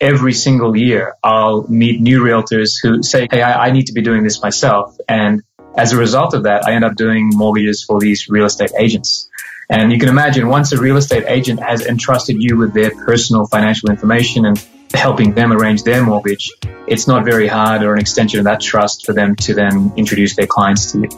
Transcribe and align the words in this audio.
every 0.00 0.32
single 0.32 0.76
year, 0.76 1.16
I'll 1.22 1.66
meet 1.68 2.00
new 2.00 2.22
realtors 2.22 2.76
who 2.82 3.02
say, 3.02 3.26
Hey, 3.30 3.42
I, 3.42 3.66
I 3.66 3.70
need 3.70 3.86
to 3.86 3.92
be 3.92 4.02
doing 4.02 4.22
this 4.22 4.42
myself. 4.42 4.96
And 5.08 5.42
as 5.76 5.92
a 5.92 5.96
result 5.96 6.34
of 6.34 6.44
that, 6.44 6.64
I 6.66 6.72
end 6.72 6.84
up 6.84 6.96
doing 6.96 7.30
mortgages 7.34 7.84
for 7.84 8.00
these 8.00 8.28
real 8.28 8.46
estate 8.46 8.72
agents. 8.78 9.28
And 9.70 9.92
you 9.92 9.98
can 9.98 10.08
imagine 10.08 10.48
once 10.48 10.72
a 10.72 10.80
real 10.80 10.96
estate 10.96 11.24
agent 11.26 11.60
has 11.60 11.86
entrusted 11.86 12.42
you 12.42 12.56
with 12.56 12.72
their 12.72 12.90
personal 12.90 13.46
financial 13.46 13.90
information 13.90 14.46
and 14.46 14.64
helping 14.94 15.34
them 15.34 15.52
arrange 15.52 15.82
their 15.82 16.02
mortgage, 16.02 16.50
it's 16.86 17.06
not 17.06 17.24
very 17.24 17.46
hard 17.46 17.82
or 17.82 17.92
an 17.92 18.00
extension 18.00 18.38
of 18.38 18.44
that 18.44 18.60
trust 18.60 19.04
for 19.04 19.12
them 19.12 19.36
to 19.36 19.52
then 19.52 19.92
introduce 19.96 20.34
their 20.36 20.46
clients 20.46 20.92
to 20.92 21.00
you. 21.00 21.08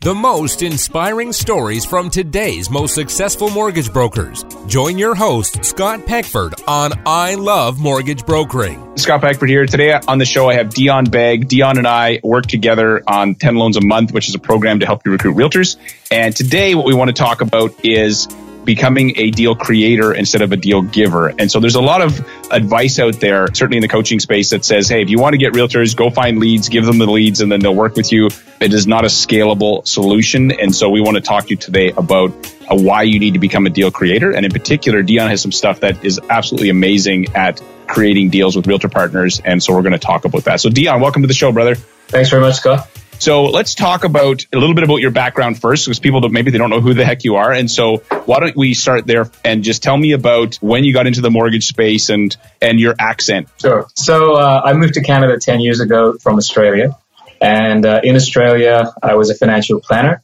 The 0.00 0.14
most 0.14 0.62
inspiring 0.62 1.32
stories 1.32 1.84
from 1.86 2.10
today's 2.10 2.68
most 2.70 2.94
successful 2.94 3.48
mortgage 3.48 3.90
brokers. 3.90 4.44
Join 4.66 4.98
your 4.98 5.14
host, 5.14 5.64
Scott 5.64 6.06
Peckford, 6.06 6.54
on 6.68 6.92
I 7.06 7.34
Love 7.34 7.80
Mortgage 7.80 8.24
Brokering. 8.24 8.98
Scott 8.98 9.22
Peckford 9.22 9.48
here. 9.48 9.64
Today 9.64 9.98
on 10.06 10.18
the 10.18 10.26
show, 10.26 10.50
I 10.50 10.54
have 10.54 10.70
Dion 10.74 11.06
Begg. 11.06 11.48
Dion 11.48 11.78
and 11.78 11.88
I 11.88 12.20
work 12.22 12.46
together 12.46 13.02
on 13.08 13.36
10 13.36 13.56
Loans 13.56 13.78
a 13.78 13.80
Month, 13.80 14.12
which 14.12 14.28
is 14.28 14.34
a 14.34 14.38
program 14.38 14.80
to 14.80 14.86
help 14.86 15.04
you 15.06 15.12
recruit 15.12 15.34
realtors. 15.34 15.76
And 16.10 16.36
today, 16.36 16.74
what 16.74 16.84
we 16.84 16.94
want 16.94 17.08
to 17.08 17.14
talk 17.14 17.40
about 17.40 17.74
is 17.82 18.28
becoming 18.66 19.14
a 19.16 19.30
deal 19.30 19.54
creator 19.54 20.12
instead 20.12 20.42
of 20.42 20.52
a 20.52 20.56
deal 20.56 20.82
giver. 20.82 21.28
And 21.28 21.50
so 21.50 21.60
there's 21.60 21.76
a 21.76 21.80
lot 21.80 22.02
of 22.02 22.20
advice 22.50 22.98
out 22.98 23.14
there, 23.20 23.46
certainly 23.54 23.78
in 23.78 23.80
the 23.80 23.88
coaching 23.88 24.20
space, 24.20 24.50
that 24.50 24.64
says, 24.64 24.88
hey, 24.88 25.00
if 25.00 25.08
you 25.08 25.18
want 25.18 25.32
to 25.32 25.38
get 25.38 25.54
realtors, 25.54 25.96
go 25.96 26.10
find 26.10 26.38
leads, 26.38 26.68
give 26.68 26.84
them 26.84 26.98
the 26.98 27.06
leads, 27.06 27.40
and 27.40 27.50
then 27.50 27.60
they'll 27.60 27.74
work 27.74 27.94
with 27.94 28.12
you. 28.12 28.28
It 28.60 28.74
is 28.74 28.86
not 28.86 29.04
a 29.04 29.08
scalable 29.08 29.86
solution. 29.86 30.50
And 30.52 30.74
so 30.74 30.90
we 30.90 31.00
want 31.00 31.16
to 31.16 31.22
talk 31.22 31.44
to 31.44 31.50
you 31.50 31.56
today 31.56 31.92
about 31.96 32.30
uh, 32.68 32.76
why 32.76 33.02
you 33.02 33.18
need 33.18 33.32
to 33.34 33.38
become 33.38 33.66
a 33.66 33.70
deal 33.70 33.90
creator. 33.90 34.32
And 34.32 34.44
in 34.44 34.52
particular, 34.52 35.02
Dion 35.02 35.30
has 35.30 35.40
some 35.40 35.52
stuff 35.52 35.80
that 35.80 36.04
is 36.04 36.20
absolutely 36.28 36.68
amazing 36.68 37.34
at 37.34 37.62
creating 37.86 38.30
deals 38.30 38.56
with 38.56 38.66
realtor 38.66 38.88
partners. 38.88 39.40
And 39.44 39.62
so 39.62 39.72
we're 39.72 39.82
going 39.82 39.92
to 39.92 39.98
talk 39.98 40.24
about 40.24 40.44
that. 40.44 40.60
So, 40.60 40.68
Dion, 40.68 41.00
welcome 41.00 41.22
to 41.22 41.28
the 41.28 41.34
show, 41.34 41.52
brother. 41.52 41.76
Thanks 42.08 42.30
very 42.30 42.42
much, 42.42 42.56
Scott. 42.56 42.88
So 43.18 43.44
let's 43.44 43.74
talk 43.74 44.04
about 44.04 44.46
a 44.52 44.58
little 44.58 44.74
bit 44.74 44.84
about 44.84 44.96
your 44.96 45.10
background 45.10 45.60
first, 45.60 45.84
because 45.84 45.98
people 45.98 46.20
don't, 46.20 46.32
maybe 46.32 46.50
they 46.50 46.58
don't 46.58 46.70
know 46.70 46.80
who 46.80 46.94
the 46.94 47.04
heck 47.04 47.24
you 47.24 47.36
are. 47.36 47.52
And 47.52 47.70
so 47.70 47.98
why 48.26 48.40
don't 48.40 48.56
we 48.56 48.74
start 48.74 49.06
there 49.06 49.30
and 49.44 49.64
just 49.64 49.82
tell 49.82 49.96
me 49.96 50.12
about 50.12 50.56
when 50.56 50.84
you 50.84 50.92
got 50.92 51.06
into 51.06 51.20
the 51.22 51.30
mortgage 51.30 51.66
space 51.66 52.08
and 52.08 52.36
and 52.60 52.78
your 52.78 52.94
accent. 52.98 53.48
Sure. 53.60 53.86
So 53.94 54.34
uh, 54.34 54.62
I 54.64 54.74
moved 54.74 54.94
to 54.94 55.02
Canada 55.02 55.38
ten 55.40 55.60
years 55.60 55.80
ago 55.80 56.16
from 56.18 56.36
Australia, 56.36 56.96
and 57.40 57.84
uh, 57.84 58.00
in 58.04 58.16
Australia 58.16 58.92
I 59.02 59.14
was 59.14 59.30
a 59.30 59.34
financial 59.34 59.80
planner. 59.80 60.22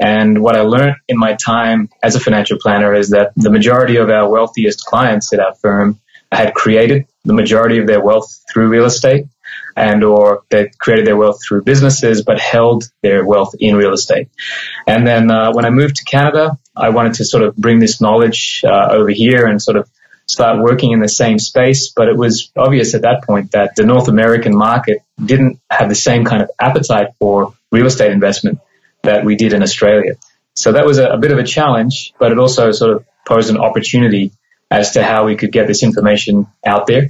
And 0.00 0.42
what 0.42 0.56
I 0.56 0.62
learned 0.62 0.96
in 1.06 1.16
my 1.16 1.34
time 1.34 1.88
as 2.02 2.16
a 2.16 2.20
financial 2.20 2.58
planner 2.60 2.92
is 2.92 3.10
that 3.10 3.32
the 3.36 3.50
majority 3.50 3.96
of 3.96 4.10
our 4.10 4.28
wealthiest 4.28 4.84
clients 4.84 5.32
at 5.32 5.38
our 5.38 5.54
firm 5.54 6.00
had 6.32 6.54
created 6.54 7.06
the 7.24 7.34
majority 7.34 7.78
of 7.78 7.86
their 7.86 8.00
wealth 8.00 8.40
through 8.52 8.68
real 8.68 8.84
estate 8.84 9.26
and 9.76 10.04
or 10.04 10.42
they 10.50 10.70
created 10.78 11.06
their 11.06 11.16
wealth 11.16 11.40
through 11.46 11.62
businesses 11.62 12.22
but 12.22 12.38
held 12.38 12.84
their 13.02 13.24
wealth 13.24 13.54
in 13.58 13.76
real 13.76 13.92
estate. 13.92 14.28
And 14.86 15.06
then 15.06 15.30
uh, 15.30 15.52
when 15.52 15.64
I 15.64 15.70
moved 15.70 15.96
to 15.96 16.04
Canada, 16.04 16.58
I 16.76 16.90
wanted 16.90 17.14
to 17.14 17.24
sort 17.24 17.42
of 17.42 17.56
bring 17.56 17.78
this 17.78 18.00
knowledge 18.00 18.62
uh, 18.64 18.88
over 18.90 19.10
here 19.10 19.46
and 19.46 19.60
sort 19.60 19.76
of 19.76 19.88
start 20.26 20.62
working 20.62 20.92
in 20.92 21.00
the 21.00 21.08
same 21.08 21.38
space. 21.38 21.92
But 21.94 22.08
it 22.08 22.16
was 22.16 22.50
obvious 22.56 22.94
at 22.94 23.02
that 23.02 23.24
point 23.24 23.52
that 23.52 23.76
the 23.76 23.84
North 23.84 24.08
American 24.08 24.56
market 24.56 25.02
didn't 25.22 25.60
have 25.70 25.88
the 25.88 25.94
same 25.94 26.24
kind 26.24 26.42
of 26.42 26.50
appetite 26.58 27.08
for 27.18 27.54
real 27.70 27.86
estate 27.86 28.12
investment 28.12 28.60
that 29.02 29.24
we 29.24 29.36
did 29.36 29.52
in 29.52 29.62
Australia. 29.62 30.14
So 30.54 30.72
that 30.72 30.84
was 30.84 30.98
a, 30.98 31.08
a 31.08 31.18
bit 31.18 31.32
of 31.32 31.38
a 31.38 31.44
challenge, 31.44 32.14
but 32.18 32.30
it 32.30 32.38
also 32.38 32.72
sort 32.72 32.96
of 32.96 33.04
posed 33.26 33.50
an 33.50 33.56
opportunity 33.56 34.32
as 34.70 34.92
to 34.92 35.02
how 35.02 35.26
we 35.26 35.36
could 35.36 35.52
get 35.52 35.66
this 35.66 35.82
information 35.82 36.46
out 36.64 36.86
there. 36.86 37.06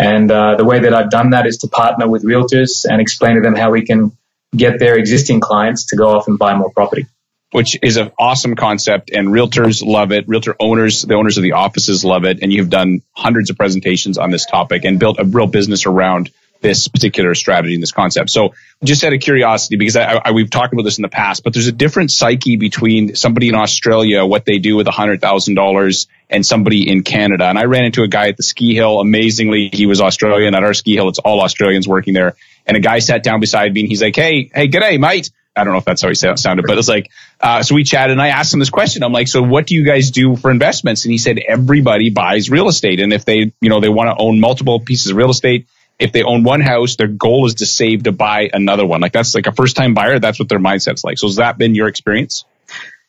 And 0.00 0.30
uh, 0.30 0.56
the 0.56 0.64
way 0.64 0.80
that 0.80 0.94
I've 0.94 1.10
done 1.10 1.30
that 1.30 1.46
is 1.46 1.58
to 1.58 1.68
partner 1.68 2.08
with 2.08 2.24
realtors 2.24 2.86
and 2.88 3.02
explain 3.02 3.34
to 3.36 3.42
them 3.42 3.54
how 3.54 3.70
we 3.70 3.84
can 3.84 4.16
get 4.56 4.78
their 4.78 4.96
existing 4.96 5.40
clients 5.40 5.86
to 5.86 5.96
go 5.96 6.08
off 6.08 6.26
and 6.26 6.38
buy 6.38 6.54
more 6.54 6.70
property. 6.70 7.06
Which 7.52 7.76
is 7.82 7.96
an 7.96 8.12
awesome 8.18 8.54
concept, 8.54 9.10
and 9.10 9.28
realtors 9.28 9.84
love 9.84 10.12
it. 10.12 10.26
Realtor 10.26 10.54
owners, 10.58 11.02
the 11.02 11.14
owners 11.14 11.36
of 11.36 11.42
the 11.42 11.52
offices 11.52 12.04
love 12.04 12.24
it. 12.24 12.38
And 12.42 12.52
you've 12.52 12.70
done 12.70 13.02
hundreds 13.12 13.50
of 13.50 13.58
presentations 13.58 14.18
on 14.18 14.30
this 14.30 14.46
topic 14.46 14.84
and 14.84 14.98
built 14.98 15.18
a 15.18 15.24
real 15.24 15.48
business 15.48 15.84
around 15.84 16.30
this 16.60 16.88
particular 16.88 17.34
strategy 17.34 17.74
and 17.74 17.82
this 17.82 17.92
concept. 17.92 18.30
So 18.30 18.54
just 18.84 19.02
out 19.04 19.12
of 19.12 19.20
curiosity, 19.20 19.76
because 19.76 19.96
I, 19.96 20.20
I, 20.24 20.30
we've 20.32 20.50
talked 20.50 20.72
about 20.72 20.82
this 20.82 20.98
in 20.98 21.02
the 21.02 21.08
past, 21.08 21.42
but 21.42 21.52
there's 21.52 21.66
a 21.66 21.72
different 21.72 22.10
psyche 22.10 22.56
between 22.56 23.14
somebody 23.14 23.48
in 23.48 23.54
Australia, 23.54 24.24
what 24.24 24.44
they 24.44 24.58
do 24.58 24.76
with 24.76 24.86
a 24.86 24.92
hundred 24.92 25.20
thousand 25.20 25.54
dollars 25.54 26.06
and 26.28 26.44
somebody 26.44 26.88
in 26.88 27.02
Canada. 27.02 27.44
And 27.44 27.58
I 27.58 27.64
ran 27.64 27.84
into 27.84 28.02
a 28.02 28.08
guy 28.08 28.28
at 28.28 28.36
the 28.36 28.42
ski 28.42 28.74
hill. 28.74 29.00
Amazingly, 29.00 29.70
he 29.72 29.86
was 29.86 30.00
Australian 30.00 30.54
at 30.54 30.62
our 30.62 30.74
ski 30.74 30.94
hill. 30.94 31.08
It's 31.08 31.18
all 31.18 31.40
Australians 31.40 31.88
working 31.88 32.14
there. 32.14 32.36
And 32.66 32.76
a 32.76 32.80
guy 32.80 33.00
sat 33.00 33.22
down 33.22 33.40
beside 33.40 33.72
me 33.72 33.80
and 33.80 33.88
he's 33.88 34.02
like, 34.02 34.16
Hey, 34.16 34.50
hey, 34.54 34.68
g'day, 34.68 34.98
mate. 35.00 35.30
I 35.56 35.64
don't 35.64 35.72
know 35.72 35.78
if 35.78 35.84
that's 35.84 36.00
how 36.00 36.08
he 36.08 36.14
sounded, 36.14 36.64
but 36.66 36.78
it's 36.78 36.88
like, 36.88 37.10
uh, 37.40 37.62
so 37.62 37.74
we 37.74 37.82
chatted 37.82 38.12
and 38.12 38.22
I 38.22 38.28
asked 38.28 38.54
him 38.54 38.60
this 38.60 38.70
question. 38.70 39.02
I'm 39.02 39.12
like, 39.12 39.26
so 39.26 39.42
what 39.42 39.66
do 39.66 39.74
you 39.74 39.84
guys 39.84 40.12
do 40.12 40.36
for 40.36 40.50
investments? 40.50 41.04
And 41.04 41.12
he 41.12 41.18
said, 41.18 41.38
everybody 41.38 42.10
buys 42.10 42.48
real 42.48 42.68
estate. 42.68 43.00
And 43.00 43.12
if 43.12 43.24
they, 43.24 43.52
you 43.60 43.68
know, 43.68 43.80
they 43.80 43.88
want 43.88 44.16
to 44.16 44.22
own 44.22 44.38
multiple 44.38 44.78
pieces 44.78 45.10
of 45.10 45.16
real 45.16 45.30
estate, 45.30 45.66
if 46.00 46.12
they 46.12 46.22
own 46.22 46.42
one 46.42 46.62
house, 46.62 46.96
their 46.96 47.06
goal 47.06 47.46
is 47.46 47.56
to 47.56 47.66
save 47.66 48.04
to 48.04 48.12
buy 48.12 48.48
another 48.52 48.86
one. 48.86 49.02
Like 49.02 49.12
that's 49.12 49.34
like 49.34 49.46
a 49.46 49.52
first 49.52 49.76
time 49.76 49.92
buyer. 49.94 50.18
That's 50.18 50.38
what 50.38 50.48
their 50.48 50.58
mindset's 50.58 51.04
like. 51.04 51.18
So 51.18 51.26
has 51.28 51.36
that 51.36 51.58
been 51.58 51.74
your 51.74 51.88
experience? 51.88 52.44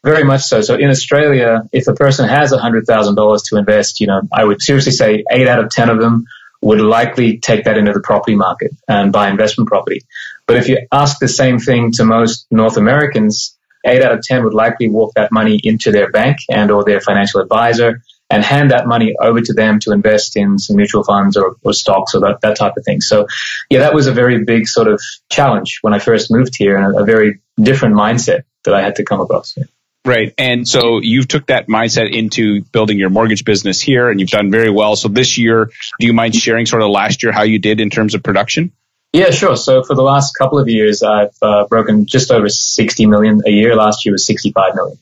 Very 0.03 0.23
much 0.23 0.41
so. 0.41 0.61
So 0.61 0.75
in 0.75 0.89
Australia, 0.89 1.63
if 1.71 1.87
a 1.87 1.93
person 1.93 2.27
has 2.27 2.51
$100,000 2.51 3.45
to 3.45 3.57
invest, 3.57 4.01
you 4.01 4.07
know, 4.07 4.21
I 4.31 4.43
would 4.43 4.61
seriously 4.61 4.91
say 4.91 5.23
eight 5.31 5.47
out 5.47 5.63
of 5.63 5.69
10 5.69 5.89
of 5.89 5.99
them 5.99 6.25
would 6.61 6.81
likely 6.81 7.37
take 7.37 7.63
that 7.63 7.77
into 7.77 7.93
the 7.93 8.01
property 8.01 8.35
market 8.35 8.71
and 8.87 9.11
buy 9.11 9.29
investment 9.29 9.69
property. 9.69 10.01
But 10.45 10.57
if 10.57 10.67
you 10.67 10.85
ask 10.91 11.19
the 11.19 11.27
same 11.27 11.59
thing 11.59 11.91
to 11.93 12.03
most 12.03 12.45
North 12.51 12.77
Americans, 12.77 13.55
eight 13.85 14.03
out 14.03 14.11
of 14.11 14.21
10 14.21 14.43
would 14.43 14.53
likely 14.53 14.89
walk 14.89 15.13
that 15.15 15.31
money 15.31 15.59
into 15.63 15.91
their 15.91 16.11
bank 16.11 16.39
and 16.49 16.71
or 16.71 16.83
their 16.83 16.99
financial 16.99 17.39
advisor 17.39 18.01
and 18.31 18.43
hand 18.43 18.71
that 18.71 18.87
money 18.87 19.13
over 19.21 19.41
to 19.41 19.53
them 19.53 19.79
to 19.81 19.91
invest 19.91 20.37
in 20.37 20.57
some 20.57 20.77
mutual 20.77 21.03
funds 21.03 21.35
or, 21.35 21.55
or 21.63 21.73
stocks 21.73 22.15
or 22.15 22.21
that, 22.21 22.39
that 22.41 22.57
type 22.57 22.77
of 22.77 22.85
thing. 22.85 23.01
So 23.01 23.27
yeah, 23.69 23.79
that 23.79 23.93
was 23.93 24.07
a 24.07 24.13
very 24.13 24.43
big 24.43 24.67
sort 24.67 24.87
of 24.87 25.01
challenge 25.29 25.79
when 25.81 25.93
I 25.93 25.99
first 25.99 26.31
moved 26.31 26.55
here 26.55 26.77
and 26.77 26.95
a, 26.95 27.01
a 27.01 27.05
very 27.05 27.39
different 27.61 27.95
mindset 27.95 28.43
that 28.63 28.73
I 28.73 28.81
had 28.81 28.95
to 28.95 29.03
come 29.03 29.19
across. 29.19 29.55
Yeah. 29.57 29.65
Right. 30.03 30.33
And 30.37 30.67
so 30.67 30.99
you've 30.99 31.27
took 31.27 31.47
that 31.47 31.67
mindset 31.67 32.11
into 32.11 32.63
building 32.71 32.97
your 32.97 33.11
mortgage 33.11 33.45
business 33.45 33.79
here 33.79 34.09
and 34.09 34.19
you've 34.19 34.29
done 34.29 34.49
very 34.49 34.71
well. 34.71 34.95
So 34.95 35.09
this 35.09 35.37
year, 35.37 35.69
do 35.99 36.07
you 36.07 36.13
mind 36.13 36.35
sharing 36.35 36.65
sort 36.65 36.81
of 36.81 36.89
last 36.89 37.21
year 37.21 37.31
how 37.31 37.43
you 37.43 37.59
did 37.59 37.79
in 37.79 37.91
terms 37.91 38.15
of 38.15 38.23
production? 38.23 38.71
Yeah, 39.13 39.29
sure. 39.29 39.57
So 39.57 39.83
for 39.83 39.93
the 39.93 40.01
last 40.01 40.33
couple 40.37 40.57
of 40.57 40.69
years, 40.69 41.03
I've 41.03 41.35
uh, 41.41 41.67
broken 41.67 42.05
just 42.05 42.31
over 42.31 42.47
60 42.47 43.05
million 43.07 43.41
a 43.45 43.51
year. 43.51 43.75
Last 43.75 44.05
year 44.05 44.13
was 44.13 44.25
65 44.25 44.73
million. 44.73 44.97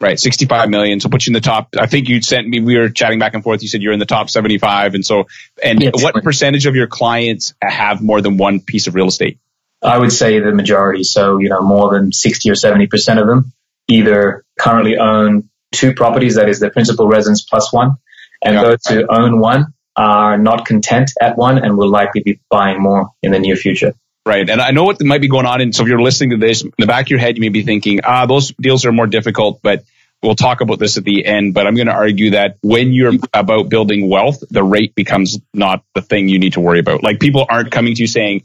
Right, 0.00 0.18
65 0.18 0.68
million. 0.68 1.00
So 1.00 1.08
put 1.08 1.26
you 1.26 1.30
in 1.30 1.34
the 1.34 1.40
top. 1.40 1.68
I 1.78 1.86
think 1.86 2.08
you 2.08 2.20
sent 2.20 2.48
me, 2.48 2.60
we 2.60 2.76
were 2.76 2.88
chatting 2.88 3.18
back 3.18 3.34
and 3.34 3.42
forth. 3.42 3.62
You 3.62 3.68
said 3.68 3.80
you're 3.80 3.92
in 3.92 4.00
the 4.00 4.06
top 4.06 4.28
75. 4.28 4.94
And 4.94 5.06
so, 5.06 5.26
and 5.62 5.80
yeah, 5.80 5.90
what 5.94 6.14
percentage 6.22 6.66
of 6.66 6.74
your 6.74 6.88
clients 6.88 7.54
have 7.62 8.02
more 8.02 8.20
than 8.20 8.36
one 8.36 8.60
piece 8.60 8.86
of 8.86 8.94
real 8.94 9.06
estate? 9.06 9.38
I 9.82 9.98
would 9.98 10.12
say 10.12 10.40
the 10.40 10.52
majority. 10.52 11.04
So, 11.04 11.38
you 11.38 11.48
know, 11.48 11.60
more 11.60 11.92
than 11.92 12.12
60 12.12 12.50
or 12.50 12.54
70% 12.54 13.20
of 13.20 13.26
them 13.26 13.52
either 13.88 14.44
currently 14.58 14.96
own 14.96 15.48
two 15.72 15.94
properties, 15.94 16.36
that 16.36 16.48
is 16.48 16.60
their 16.60 16.70
principal 16.70 17.06
residence 17.06 17.42
plus 17.42 17.72
one, 17.72 17.96
and 18.42 18.54
yeah, 18.54 18.62
those 18.62 18.78
right. 18.88 18.98
who 18.98 19.06
own 19.08 19.40
one 19.40 19.74
are 19.96 20.38
not 20.38 20.66
content 20.66 21.12
at 21.20 21.36
one 21.36 21.58
and 21.58 21.76
will 21.76 21.90
likely 21.90 22.22
be 22.22 22.40
buying 22.50 22.80
more 22.80 23.10
in 23.22 23.32
the 23.32 23.38
near 23.38 23.56
future. 23.56 23.94
Right. 24.26 24.48
And 24.48 24.60
I 24.60 24.70
know 24.70 24.84
what 24.84 25.02
might 25.02 25.20
be 25.20 25.28
going 25.28 25.44
on. 25.44 25.60
And 25.60 25.74
so 25.74 25.82
if 25.82 25.88
you're 25.88 26.00
listening 26.00 26.30
to 26.30 26.36
this, 26.38 26.62
in 26.62 26.72
the 26.78 26.86
back 26.86 27.06
of 27.06 27.10
your 27.10 27.18
head, 27.18 27.36
you 27.36 27.42
may 27.42 27.50
be 27.50 27.62
thinking, 27.62 28.00
ah, 28.04 28.24
those 28.24 28.52
deals 28.52 28.86
are 28.86 28.92
more 28.92 29.06
difficult, 29.06 29.60
but 29.62 29.84
we'll 30.22 30.34
talk 30.34 30.62
about 30.62 30.78
this 30.78 30.96
at 30.96 31.04
the 31.04 31.26
end. 31.26 31.52
But 31.52 31.66
I'm 31.66 31.74
going 31.74 31.88
to 31.88 31.92
argue 31.92 32.30
that 32.30 32.56
when 32.62 32.94
you're 32.94 33.12
about 33.34 33.68
building 33.68 34.08
wealth, 34.08 34.42
the 34.50 34.64
rate 34.64 34.94
becomes 34.94 35.38
not 35.52 35.84
the 35.94 36.00
thing 36.00 36.28
you 36.28 36.38
need 36.38 36.54
to 36.54 36.60
worry 36.60 36.78
about. 36.78 37.02
Like 37.02 37.20
people 37.20 37.46
aren't 37.48 37.70
coming 37.70 37.94
to 37.94 38.00
you 38.00 38.06
saying, 38.06 38.44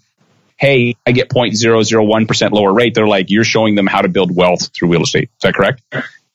Hey, 0.58 0.98
I 1.08 1.14
get 1.14 1.30
0.001% 1.30 2.52
lower 2.52 2.74
rate. 2.74 2.94
They're 2.94 3.08
like, 3.08 3.30
you're 3.30 3.46
showing 3.46 3.76
them 3.76 3.88
how 3.88 4.02
to 4.02 4.10
build 4.10 4.36
wealth 4.36 4.72
through 4.76 4.90
real 4.90 5.04
estate. 5.04 5.30
Is 5.38 5.44
that 5.44 5.54
correct? 5.54 5.82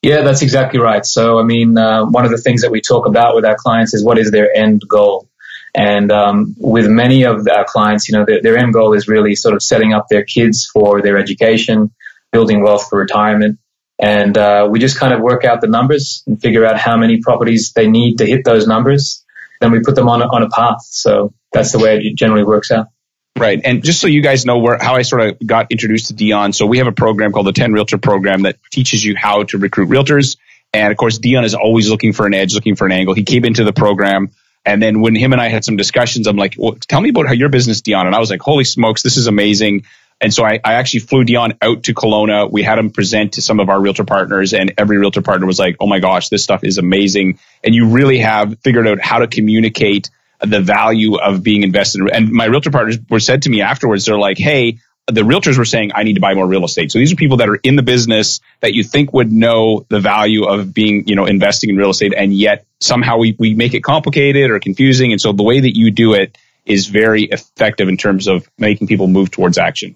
Yeah, 0.01 0.23
that's 0.23 0.41
exactly 0.41 0.81
right. 0.81 1.05
So, 1.05 1.39
I 1.39 1.43
mean, 1.43 1.77
uh, 1.77 2.07
one 2.07 2.25
of 2.25 2.31
the 2.31 2.39
things 2.39 2.63
that 2.63 2.71
we 2.71 2.81
talk 2.81 3.07
about 3.07 3.35
with 3.35 3.45
our 3.45 3.57
clients 3.57 3.93
is 3.93 4.03
what 4.03 4.17
is 4.17 4.31
their 4.31 4.55
end 4.55 4.83
goal? 4.89 5.29
And 5.75 6.13
um, 6.13 6.55
with 6.57 6.89
many 6.89 7.25
of 7.25 7.49
our 7.49 7.65
clients, 7.65 8.09
you 8.09 8.17
know, 8.17 8.25
their, 8.25 8.41
their, 8.41 8.57
end 8.57 8.73
goal 8.73 8.93
is 8.93 9.09
really 9.09 9.35
sort 9.35 9.57
of 9.57 9.63
setting 9.63 9.93
up 9.93 10.07
their 10.09 10.25
kids 10.25 10.67
for 10.67 11.03
their 11.03 11.19
education, 11.19 11.93
building 12.31 12.63
wealth 12.63 12.89
for 12.89 12.99
retirement. 12.99 13.59
And 13.99 14.39
uh, 14.39 14.69
we 14.71 14.79
just 14.79 14.99
kind 14.99 15.13
of 15.13 15.21
work 15.21 15.45
out 15.45 15.61
the 15.61 15.67
numbers 15.67 16.23
and 16.27 16.41
figure 16.41 16.65
out 16.65 16.79
how 16.79 16.97
many 16.97 17.21
properties 17.21 17.73
they 17.73 17.89
need 17.89 18.19
to 18.19 18.27
hit 18.27 18.45
those 18.45 18.69
numbers. 18.69 19.25
Then 19.61 19.73
we 19.73 19.81
put 19.81 19.97
them 19.97 20.09
on 20.09 20.23
a, 20.23 20.27
on 20.27 20.43
a 20.43 20.49
path. 20.49 20.83
So 20.83 21.35
that's 21.53 21.73
the 21.73 21.79
way 21.79 21.99
it 21.99 22.17
generally 22.17 22.45
works 22.45 22.71
out. 22.71 22.89
Right. 23.37 23.61
And 23.65 23.83
just 23.83 24.01
so 24.01 24.07
you 24.07 24.23
guys 24.23 24.47
know 24.47 24.59
where 24.59 24.79
how 24.81 24.95
I 24.95 25.03
sort 25.03 25.23
of 25.23 25.45
got 25.45 25.73
introduced 25.73 26.07
to 26.07 26.15
Dion. 26.15 26.53
So 26.53 26.67
we 26.67 26.79
have 26.79 26.87
a 26.87 26.93
program 26.93 27.33
called 27.33 27.47
the 27.47 27.53
10 27.53 27.73
Realtor 27.73 27.99
program 27.99 28.43
that 28.43 28.59
teaches 28.71 29.05
you 29.05 29.17
how 29.17 29.43
to 29.45 29.59
recruit 29.59 29.89
realtors. 29.89 30.37
And 30.73 30.93
of 30.93 30.97
course, 30.97 31.19
Dion 31.19 31.45
is 31.45 31.55
always 31.55 31.91
looking 31.91 32.13
for 32.13 32.27
an 32.27 32.35
edge, 32.35 32.55
looking 32.55 32.77
for 32.77 32.87
an 32.87 32.93
angle. 32.93 33.15
He 33.15 33.25
came 33.25 33.45
into 33.45 33.65
the 33.65 33.73
program 33.73 34.31
And 34.65 34.83
then 34.83 35.01
when 35.01 35.15
him 35.15 35.33
and 35.33 35.41
I 35.41 35.49
had 35.49 35.65
some 35.65 35.77
discussions, 35.77 36.27
I'm 36.27 36.37
like, 36.37 36.55
well, 36.57 36.73
tell 36.73 37.01
me 37.01 37.11
about 37.11 37.27
how 37.27 37.33
your 37.33 37.51
business, 37.51 37.83
Dion. 37.83 38.07
And 38.07 38.15
I 38.15 38.19
was 38.19 38.31
like, 38.31 38.41
holy 38.41 38.65
smokes, 38.65 39.03
this 39.03 39.17
is 39.17 39.27
amazing. 39.27 39.85
And 40.21 40.33
so 40.33 40.45
I, 40.45 40.61
I, 40.65 40.75
actually 40.75 41.01
flew 41.01 41.25
Dion 41.25 41.55
out 41.61 41.83
to 41.85 41.95
Kelowna. 41.95 42.51
We 42.51 42.63
had 42.63 42.79
him 42.79 42.91
present 42.91 43.35
to 43.35 43.43
some 43.43 43.61
of 43.61 43.69
our 43.69 43.81
realtor 43.81 44.05
partners, 44.05 44.55
and 44.55 44.73
every 44.79 44.97
realtor 44.97 45.23
partner 45.23 45.47
was 45.47 45.59
like, 45.59 45.77
oh 45.81 45.87
my 45.87 45.99
gosh, 45.99 46.29
this 46.29 46.43
stuff 46.43 46.65
is 46.65 46.79
amazing. 46.79 47.39
And 47.63 47.75
you 47.75 47.89
really 47.89 48.19
have 48.19 48.59
figured 48.61 48.87
out 48.87 49.01
how 49.01 49.19
to 49.19 49.27
communicate 49.27 50.11
the 50.41 50.61
value 50.61 51.17
of 51.17 51.43
being 51.43 51.63
invested. 51.63 52.09
And 52.11 52.31
my 52.31 52.47
realtor 52.47 52.71
partners 52.71 52.99
were 53.11 53.21
said 53.21 53.43
to 53.43 53.51
me 53.51 53.61
afterwards, 53.61 54.07
they're 54.07 54.19
like, 54.19 54.39
hey, 54.39 54.79
the 55.07 55.21
realtors 55.21 55.59
were 55.59 55.65
saying, 55.65 55.93
I 55.95 56.03
need 56.03 56.15
to 56.15 56.21
buy 56.21 56.35
more 56.35 56.47
real 56.47 56.65
estate. 56.65 56.91
So 56.91 56.99
these 56.99 57.13
are 57.13 57.17
people 57.17 57.39
that 57.39 57.49
are 57.49 57.57
in 57.57 57.77
the 57.77 57.83
business 57.83 58.41
that 58.61 58.73
you 58.73 58.83
think 58.83 59.13
would 59.13 59.31
know 59.31 59.85
the 59.89 60.01
value 60.01 60.45
of 60.45 60.73
being, 60.73 61.07
you 61.07 61.15
know, 61.15 61.27
investing 61.27 61.71
in 61.71 61.77
real 61.77 61.91
estate. 61.91 62.15
And 62.17 62.33
yet 62.33 62.65
somehow 62.81 63.19
we, 63.19 63.37
we 63.39 63.55
make 63.55 63.75
it 63.75 63.83
complicated 63.83 64.51
or 64.51 64.59
confusing. 64.61 65.13
And 65.13 65.21
so 65.21 65.33
the 65.33 65.43
way 65.43 65.61
that 65.61 65.77
you 65.77 65.91
do 65.91 66.15
it 66.15 66.39
is 66.65 66.87
very 66.87 67.25
effective 67.25 67.89
in 67.89 67.99
terms 67.99 68.27
of 68.27 68.49
making 68.59 68.87
people 68.87 69.07
move 69.07 69.31
towards 69.31 69.59
action. 69.59 69.95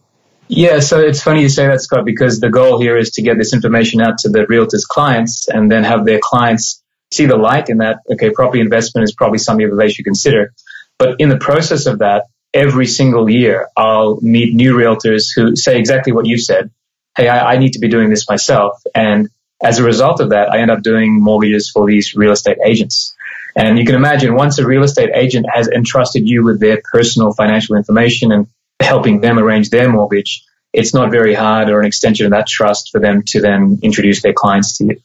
Yeah, 0.49 0.81
so 0.81 1.01
it's 1.01 1.23
funny 1.23 1.43
you 1.43 1.49
say 1.49 1.67
that, 1.67 1.81
Scott, 1.81 2.05
because 2.05 2.41
the 2.41 2.51
goal 2.51 2.81
here 2.81 2.97
is 2.97 3.11
to 3.13 3.23
get 3.23 3.37
this 3.39 3.53
information 3.53 4.01
out 4.01 4.19
to 4.19 4.31
the 4.31 4.41
realtors' 4.41 4.87
clients 4.87 5.49
and 5.49 5.71
then 5.71 5.85
have 5.85 6.05
their 6.05 6.21
clients 6.23 6.83
see 7.11 7.27
the 7.27 7.37
light 7.37 7.71
in 7.71 7.79
that, 7.79 7.99
okay, 8.11 8.31
property 8.31 8.61
investment 8.61 9.05
is 9.05 9.15
probably 9.15 9.39
something 9.39 9.69
that 9.69 9.77
they 9.77 9.89
should 9.91 10.05
consider. 10.05 10.53
But 10.99 11.21
in 11.21 11.29
the 11.29 11.39
process 11.39 11.87
of 11.87 12.01
that, 12.01 12.25
every 12.55 12.87
single 12.87 13.29
year, 13.29 13.69
I'll 13.77 14.19
meet 14.21 14.55
new 14.55 14.75
realtors 14.75 15.29
who 15.35 15.57
say 15.57 15.79
exactly 15.79 16.13
what 16.13 16.27
you 16.27 16.39
said. 16.39 16.71
Hey, 17.17 17.29
I, 17.29 17.55
I 17.55 17.59
need 17.59 17.73
to 17.73 17.79
be 17.79 17.89
doing 17.89 18.11
this 18.11 18.29
myself. 18.29 18.81
And 18.95 19.29
as 19.63 19.79
a 19.79 19.85
result 19.85 20.21
of 20.21 20.31
that, 20.31 20.51
I 20.51 20.59
end 20.59 20.71
up 20.71 20.83
doing 20.83 21.21
mortgages 21.21 21.71
for 21.71 21.87
these 21.87 22.15
real 22.15 22.33
estate 22.33 22.59
agents. 22.65 23.15
And 23.57 23.79
you 23.79 23.85
can 23.85 23.97
imagine 23.97 24.35
once 24.35 24.59
a 24.59 24.67
real 24.67 24.85
estate 24.85 25.11
agent 25.15 25.47
has 25.53 25.69
entrusted 25.69 26.29
you 26.29 26.45
with 26.45 26.61
their 26.61 26.81
personal 26.93 27.33
financial 27.33 27.77
information 27.77 28.31
and 28.31 28.47
helping 28.81 29.21
them 29.21 29.39
arrange 29.39 29.71
their 29.71 29.91
mortgage, 29.91 30.45
it's 30.73 30.95
not 30.95 31.11
very 31.11 31.35
hard 31.35 31.69
or 31.69 31.81
an 31.81 31.87
extension 31.87 32.27
of 32.27 32.33
that 32.33 32.47
trust 32.47 32.91
for 32.93 33.01
them 33.01 33.23
to 33.27 33.41
then 33.41 33.79
introduce 33.83 34.23
their 34.23 34.33
clients 34.33 34.79
to 34.79 34.85
you. 34.85 34.97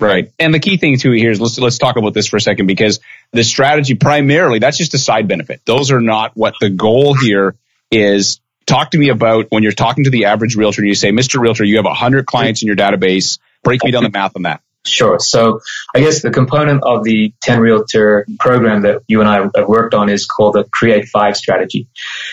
Right. 0.00 0.32
And 0.38 0.54
the 0.54 0.58
key 0.58 0.78
thing 0.78 0.98
too 0.98 1.12
here 1.12 1.30
is 1.30 1.40
let's 1.40 1.58
let's 1.58 1.78
talk 1.78 1.96
about 1.96 2.14
this 2.14 2.26
for 2.26 2.38
a 2.38 2.40
second 2.40 2.66
because 2.66 3.00
the 3.32 3.44
strategy 3.44 3.94
primarily 3.94 4.58
that's 4.58 4.78
just 4.78 4.94
a 4.94 4.98
side 4.98 5.28
benefit. 5.28 5.60
Those 5.66 5.90
are 5.90 6.00
not 6.00 6.32
what 6.34 6.54
the 6.60 6.70
goal 6.70 7.14
here 7.14 7.54
is. 7.90 8.40
Talk 8.66 8.92
to 8.92 8.98
me 8.98 9.10
about 9.10 9.46
when 9.50 9.62
you're 9.62 9.72
talking 9.72 10.04
to 10.04 10.10
the 10.10 10.26
average 10.26 10.56
realtor 10.56 10.80
and 10.82 10.88
you 10.88 10.94
say, 10.94 11.10
Mr. 11.10 11.40
Realtor, 11.40 11.64
you 11.64 11.76
have 11.76 11.86
a 11.86 11.88
100 11.88 12.24
clients 12.24 12.62
in 12.62 12.66
your 12.66 12.76
database. 12.76 13.38
Break 13.64 13.82
me 13.84 13.90
down 13.90 14.04
the 14.04 14.10
math 14.10 14.36
on 14.36 14.42
that. 14.42 14.62
Sure. 14.86 15.18
So 15.18 15.60
I 15.94 16.00
guess 16.00 16.22
the 16.22 16.30
component 16.30 16.82
of 16.84 17.04
the 17.04 17.34
10 17.42 17.60
Realtor 17.60 18.26
program 18.38 18.82
that 18.82 19.02
you 19.08 19.20
and 19.20 19.28
I 19.28 19.42
have 19.54 19.68
worked 19.68 19.92
on 19.92 20.08
is 20.08 20.24
called 20.24 20.54
the 20.54 20.64
Create 20.64 21.08
5 21.08 21.36
strategy. 21.36 21.88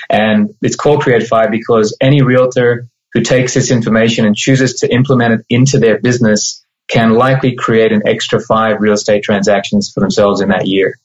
And 0.09 0.55
it's 0.61 0.75
called 0.75 1.01
Create 1.01 1.27
5 1.27 1.51
because 1.51 1.97
any 1.99 2.21
realtor 2.21 2.87
who 3.13 3.21
takes 3.21 3.53
this 3.53 3.71
information 3.71 4.25
and 4.25 4.35
chooses 4.35 4.75
to 4.81 4.93
implement 4.93 5.41
it 5.41 5.45
into 5.49 5.79
their 5.79 5.99
business 5.99 6.63
can 6.87 7.13
likely 7.13 7.55
create 7.55 7.91
an 7.91 8.03
extra 8.05 8.39
five 8.39 8.79
real 8.79 8.93
estate 8.93 9.23
transactions 9.23 9.91
for 9.91 9.99
themselves 9.99 10.41
in 10.41 10.49
that 10.49 10.67
year. 10.67 10.95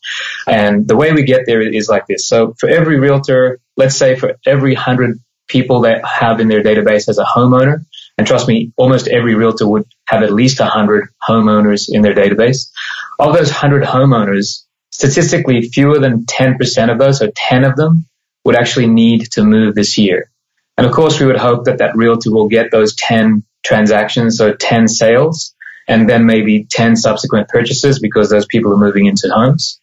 And 0.47 0.87
the 0.87 0.97
way 0.97 1.13
we 1.13 1.25
get 1.25 1.47
there 1.47 1.61
is 1.61 1.89
like 1.89 2.07
this. 2.07 2.29
So 2.29 2.55
for 2.59 2.69
every 2.69 3.01
realtor, 3.01 3.59
let's 3.77 3.97
say 3.97 4.17
for 4.17 4.39
every 4.47 4.75
hundred 4.75 5.21
people 5.49 5.83
that 5.83 6.05
have 6.05 6.41
in 6.41 6.49
their 6.49 6.63
database 6.63 7.09
as 7.09 7.19
a 7.19 7.25
homeowner, 7.25 7.85
and 8.17 8.27
trust 8.27 8.47
me, 8.47 8.73
almost 8.77 9.09
every 9.09 9.35
realtor 9.35 9.67
would 9.67 9.87
have 10.07 10.23
at 10.23 10.33
least 10.33 10.61
100 10.61 11.09
homeowners 11.27 11.89
in 11.91 12.03
their 12.03 12.15
database. 12.15 12.71
Of 13.19 13.35
those 13.35 13.51
100 13.51 13.85
homeowners, 13.85 14.65
statistically 14.91 15.63
fewer 15.63 15.99
than 15.99 16.27
10% 16.27 16.93
of 16.93 16.99
those, 16.99 17.19
so 17.19 17.31
10 17.35 17.65
of 17.65 17.77
them, 17.77 18.07
would 18.45 18.57
actually 18.57 18.89
need 18.89 19.31
to 19.33 19.45
move 19.45 19.75
this 19.75 19.99
year. 19.99 20.31
And 20.77 20.87
of 20.87 20.93
course, 20.93 21.21
we 21.21 21.27
would 21.27 21.37
hope 21.37 21.65
that 21.65 21.79
that 21.79 21.97
realtor 21.97 22.31
will 22.31 22.49
get 22.49 22.71
those 22.71 22.95
10 22.97 23.45
transactions, 23.65 24.37
so 24.37 24.53
10 24.53 24.89
sales, 24.89 25.55
and 25.89 26.09
then 26.09 26.27
maybe 26.27 26.65
10 26.65 26.97
subsequent 26.97 27.49
purchases 27.49 27.99
because 27.99 28.31
those 28.31 28.47
people 28.47 28.73
are 28.73 28.79
moving 28.79 29.07
into 29.07 29.29
homes. 29.33 29.81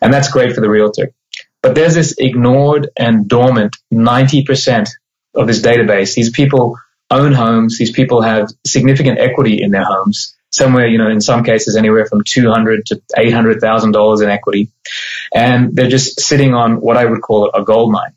And 0.00 0.12
that's 0.12 0.30
great 0.30 0.54
for 0.54 0.60
the 0.60 0.70
realtor. 0.70 1.12
But 1.62 1.74
there's 1.74 1.94
this 1.94 2.14
ignored 2.18 2.90
and 2.96 3.28
dormant 3.28 3.76
90% 3.92 4.88
of 5.34 5.46
this 5.46 5.60
database. 5.60 6.14
These 6.14 6.30
people 6.30 6.78
own 7.10 7.32
homes. 7.32 7.78
These 7.78 7.92
people 7.92 8.22
have 8.22 8.50
significant 8.66 9.18
equity 9.18 9.62
in 9.62 9.70
their 9.70 9.84
homes. 9.84 10.34
Somewhere, 10.50 10.86
you 10.86 10.98
know, 10.98 11.08
in 11.08 11.20
some 11.20 11.44
cases, 11.44 11.76
anywhere 11.76 12.06
from 12.06 12.22
two 12.24 12.50
hundred 12.50 12.86
to 12.86 13.00
eight 13.18 13.32
hundred 13.34 13.60
thousand 13.60 13.92
dollars 13.92 14.22
in 14.22 14.30
equity, 14.30 14.70
and 15.34 15.76
they're 15.76 15.90
just 15.90 16.20
sitting 16.20 16.54
on 16.54 16.80
what 16.80 16.96
I 16.96 17.04
would 17.04 17.20
call 17.20 17.50
a 17.52 17.62
gold 17.62 17.92
mine. 17.92 18.12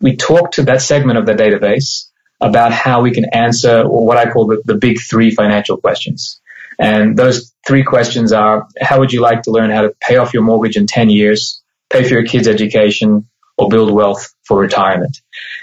We 0.00 0.16
talk 0.16 0.52
to 0.52 0.62
that 0.64 0.80
segment 0.80 1.18
of 1.18 1.26
the 1.26 1.34
database 1.34 2.08
about 2.40 2.72
how 2.72 3.02
we 3.02 3.12
can 3.12 3.24
answer 3.32 3.82
what 3.88 4.16
I 4.16 4.30
call 4.30 4.46
the, 4.46 4.62
the 4.64 4.76
big 4.76 4.98
three 5.00 5.32
financial 5.32 5.76
questions. 5.76 6.40
And 6.82 7.16
those 7.16 7.54
three 7.64 7.84
questions 7.84 8.32
are, 8.32 8.66
how 8.80 8.98
would 8.98 9.12
you 9.12 9.20
like 9.20 9.42
to 9.42 9.52
learn 9.52 9.70
how 9.70 9.82
to 9.82 9.94
pay 10.00 10.16
off 10.16 10.34
your 10.34 10.42
mortgage 10.42 10.76
in 10.76 10.88
10 10.88 11.10
years, 11.10 11.62
pay 11.90 12.02
for 12.02 12.14
your 12.14 12.24
kids' 12.24 12.48
education, 12.48 13.28
or 13.56 13.68
build 13.68 13.92
wealth 13.92 14.34
for 14.44 14.58
retirement? 14.58 15.18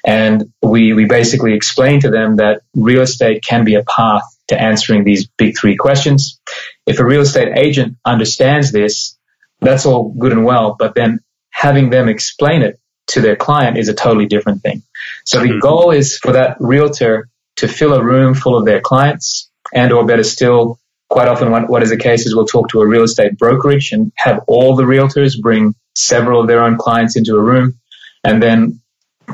And 0.06 0.54
we, 0.62 0.94
we 0.94 1.06
basically 1.06 1.56
explain 1.56 2.00
to 2.02 2.10
them 2.10 2.38
that 2.38 2.62
real 2.74 3.02
estate 3.02 3.44
can 3.44 3.66
be 3.66 3.76
a 3.76 3.84
path 3.84 4.24
to 4.48 4.60
answering 4.60 5.04
these 5.04 5.28
big 5.28 5.58
three 5.58 5.76
questions. 5.76 6.40
If 6.88 7.00
a 7.00 7.06
real 7.06 7.22
estate 7.22 7.58
agent 7.58 7.98
understands 8.06 8.72
this, 8.72 9.18
that's 9.60 9.86
all 9.86 10.14
good 10.18 10.32
and 10.32 10.46
well, 10.46 10.78
but 10.80 10.96
then 10.96 11.20
having 11.52 11.90
them 11.90 12.08
explain 12.08 12.62
it 12.62 12.80
to 13.08 13.20
their 13.20 13.36
client 13.36 13.78
is 13.78 13.90
a 13.90 13.94
totally 13.94 14.26
different 14.26 14.62
thing. 14.62 14.84
So 15.26 15.42
the 15.42 15.50
mm-hmm. 15.50 15.60
goal 15.60 15.92
is 15.92 16.18
for 16.18 16.32
that 16.32 16.56
realtor 16.62 17.28
to 17.58 17.68
fill 17.68 17.94
a 17.94 18.02
room 18.02 18.36
full 18.36 18.58
of 18.58 18.64
their 18.64 18.80
clients 18.80 19.50
and 19.74 19.92
or 19.92 20.06
better 20.06 20.24
still, 20.24 20.80
quite 21.10 21.28
often 21.28 21.52
what, 21.52 21.70
what 21.70 21.84
is 21.84 21.90
the 21.90 21.98
case 21.98 22.26
is 22.26 22.36
we'll 22.36 22.46
talk 22.46 22.70
to 22.70 22.82
a 22.82 22.88
real 22.88 23.04
estate 23.04 23.38
brokerage 23.38 23.92
and 23.92 24.12
have 24.16 24.42
all 24.48 24.76
the 24.76 24.84
realtors 24.84 25.40
bring 25.40 25.76
several 25.96 26.42
of 26.42 26.48
their 26.48 26.64
own 26.64 26.78
clients 26.78 27.18
into 27.18 27.36
a 27.36 27.42
room 27.42 27.78
and 28.24 28.42
then 28.42 28.80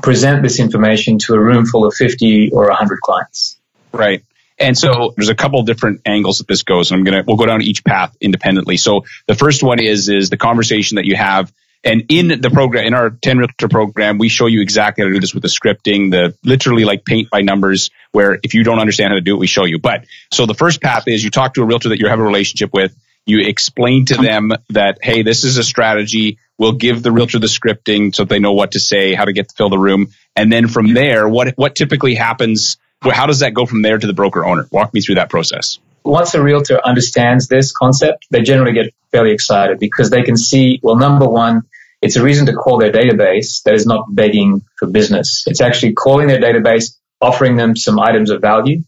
present 0.01 0.41
this 0.41 0.59
information 0.59 1.19
to 1.19 1.33
a 1.33 1.39
room 1.39 1.65
full 1.65 1.85
of 1.85 1.93
50 1.93 2.51
or 2.51 2.67
100 2.67 2.99
clients. 3.01 3.59
Right. 3.91 4.23
And 4.57 4.77
so 4.77 5.13
there's 5.15 5.29
a 5.29 5.35
couple 5.35 5.61
different 5.63 6.01
angles 6.05 6.37
that 6.37 6.47
this 6.47 6.63
goes. 6.63 6.91
And 6.91 6.99
I'm 6.99 7.13
to, 7.13 7.23
we'll 7.27 7.37
go 7.37 7.45
down 7.45 7.61
each 7.61 7.83
path 7.83 8.15
independently. 8.21 8.77
So 8.77 9.05
the 9.27 9.35
first 9.35 9.63
one 9.63 9.79
is, 9.79 10.07
is 10.07 10.29
the 10.29 10.37
conversation 10.37 10.95
that 10.95 11.05
you 11.05 11.15
have. 11.15 11.51
And 11.85 12.05
in 12.09 12.41
the 12.41 12.49
program, 12.49 12.85
in 12.85 12.93
our 12.95 13.11
10 13.11 13.37
realtor 13.37 13.67
program, 13.69 14.17
we 14.17 14.27
show 14.27 14.47
you 14.47 14.61
exactly 14.61 15.03
how 15.03 15.07
to 15.07 15.13
do 15.13 15.19
this 15.19 15.35
with 15.35 15.43
the 15.43 15.49
scripting, 15.49 16.09
the 16.09 16.35
literally 16.43 16.83
like 16.83 17.05
paint 17.05 17.29
by 17.29 17.41
numbers, 17.41 17.91
where 18.11 18.39
if 18.41 18.55
you 18.55 18.63
don't 18.63 18.79
understand 18.79 19.11
how 19.11 19.15
to 19.15 19.21
do 19.21 19.35
it, 19.35 19.39
we 19.39 19.45
show 19.45 19.65
you. 19.65 19.77
But 19.77 20.05
so 20.33 20.47
the 20.47 20.55
first 20.55 20.81
path 20.81 21.07
is 21.07 21.23
you 21.23 21.29
talk 21.29 21.53
to 21.53 21.61
a 21.61 21.65
realtor 21.65 21.89
that 21.89 21.99
you 21.99 22.07
have 22.07 22.19
a 22.19 22.23
relationship 22.23 22.73
with. 22.73 22.95
You 23.27 23.41
explain 23.41 24.05
to 24.05 24.15
them 24.15 24.51
that, 24.69 24.97
hey, 25.01 25.21
this 25.21 25.43
is 25.43 25.57
a 25.57 25.63
strategy. 25.63 26.39
We'll 26.57 26.73
give 26.73 27.03
the 27.03 27.11
realtor 27.11 27.37
the 27.37 27.47
scripting 27.47 28.15
so 28.15 28.25
they 28.25 28.39
know 28.39 28.53
what 28.53 28.71
to 28.71 28.79
say, 28.79 29.13
how 29.13 29.25
to 29.25 29.33
get 29.33 29.49
to 29.49 29.55
fill 29.55 29.69
the 29.69 29.77
room. 29.77 30.07
And 30.35 30.51
then 30.51 30.67
from 30.67 30.93
there, 30.93 31.29
what, 31.29 31.55
what 31.55 31.75
typically 31.75 32.15
happens? 32.15 32.77
How 33.03 33.27
does 33.27 33.39
that 33.39 33.53
go 33.53 33.67
from 33.67 33.83
there 33.83 33.99
to 33.99 34.07
the 34.07 34.13
broker 34.13 34.43
owner? 34.43 34.67
Walk 34.71 34.91
me 34.91 35.01
through 35.01 35.15
that 35.15 35.29
process. 35.29 35.77
Once 36.03 36.33
a 36.33 36.41
realtor 36.41 36.79
understands 36.83 37.47
this 37.47 37.71
concept, 37.71 38.25
they 38.31 38.41
generally 38.41 38.73
get 38.73 38.93
fairly 39.11 39.31
excited 39.31 39.79
because 39.79 40.09
they 40.09 40.23
can 40.23 40.37
see, 40.37 40.79
well, 40.83 40.95
number 40.95 41.27
one, 41.27 41.63
it's 42.05 42.17
a 42.17 42.23
reason 42.23 42.45
to 42.45 42.53
call 42.53 42.77
their 42.77 42.91
database 42.91 43.63
that 43.63 43.73
is 43.73 43.87
not 43.87 44.05
begging 44.13 44.61
for 44.77 44.87
business. 44.87 45.43
It's 45.47 45.59
actually 45.59 45.93
calling 45.93 46.27
their 46.27 46.39
database, 46.39 46.95
offering 47.19 47.55
them 47.55 47.75
some 47.75 47.99
items 47.99 48.29
of 48.29 48.41
value 48.41 48.83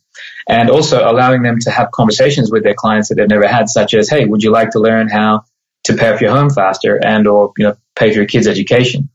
and 0.47 0.69
also 0.69 1.00
allowing 1.00 1.41
them 1.41 1.57
to 1.62 1.71
have 1.71 1.89
conversations 1.89 2.51
with 2.51 2.63
their 2.63 2.75
clients 2.75 3.09
that 3.09 3.15
they've 3.15 3.27
never 3.27 3.47
had, 3.47 3.69
such 3.69 3.95
as, 3.95 4.07
hey, 4.07 4.25
would 4.25 4.43
you 4.43 4.51
like 4.51 4.69
to 4.71 4.79
learn 4.79 5.09
how 5.09 5.45
to 5.86 5.95
pay 5.95 6.13
off 6.13 6.21
your 6.21 6.29
home 6.29 6.51
faster 6.51 7.03
and 7.03 7.27
or 7.27 7.53
you 7.57 7.65
know 7.65 7.75
pay 7.95 8.12
for 8.12 8.17
your 8.17 8.27
kids' 8.27 8.45
education? 8.45 9.09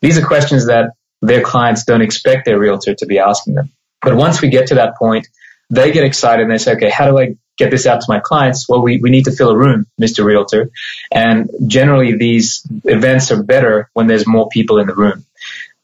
These 0.00 0.18
are 0.18 0.24
questions 0.24 0.66
that 0.66 0.92
their 1.20 1.42
clients 1.42 1.84
don't 1.84 2.02
expect 2.02 2.44
their 2.44 2.60
realtor 2.60 2.94
to 2.94 3.06
be 3.06 3.18
asking 3.18 3.54
them. 3.54 3.72
But 4.02 4.14
once 4.14 4.40
we 4.40 4.50
get 4.50 4.68
to 4.68 4.76
that 4.76 4.96
point, 4.96 5.26
they 5.68 5.90
get 5.90 6.04
excited 6.04 6.44
and 6.44 6.52
they 6.52 6.58
say, 6.58 6.74
okay, 6.74 6.90
how 6.90 7.10
do 7.10 7.18
I 7.18 7.34
get 7.58 7.70
this 7.70 7.86
out 7.86 8.00
to 8.00 8.06
my 8.08 8.20
clients? 8.20 8.68
Well, 8.68 8.82
we, 8.82 8.98
we 8.98 9.10
need 9.10 9.24
to 9.26 9.32
fill 9.32 9.50
a 9.50 9.56
room, 9.56 9.86
Mr. 10.00 10.24
Realtor. 10.24 10.70
And 11.12 11.50
generally 11.66 12.16
these 12.16 12.66
events 12.84 13.30
are 13.30 13.42
better 13.42 13.90
when 13.92 14.06
there's 14.06 14.26
more 14.26 14.48
people 14.48 14.78
in 14.78 14.86
the 14.86 14.94
room. 14.94 15.24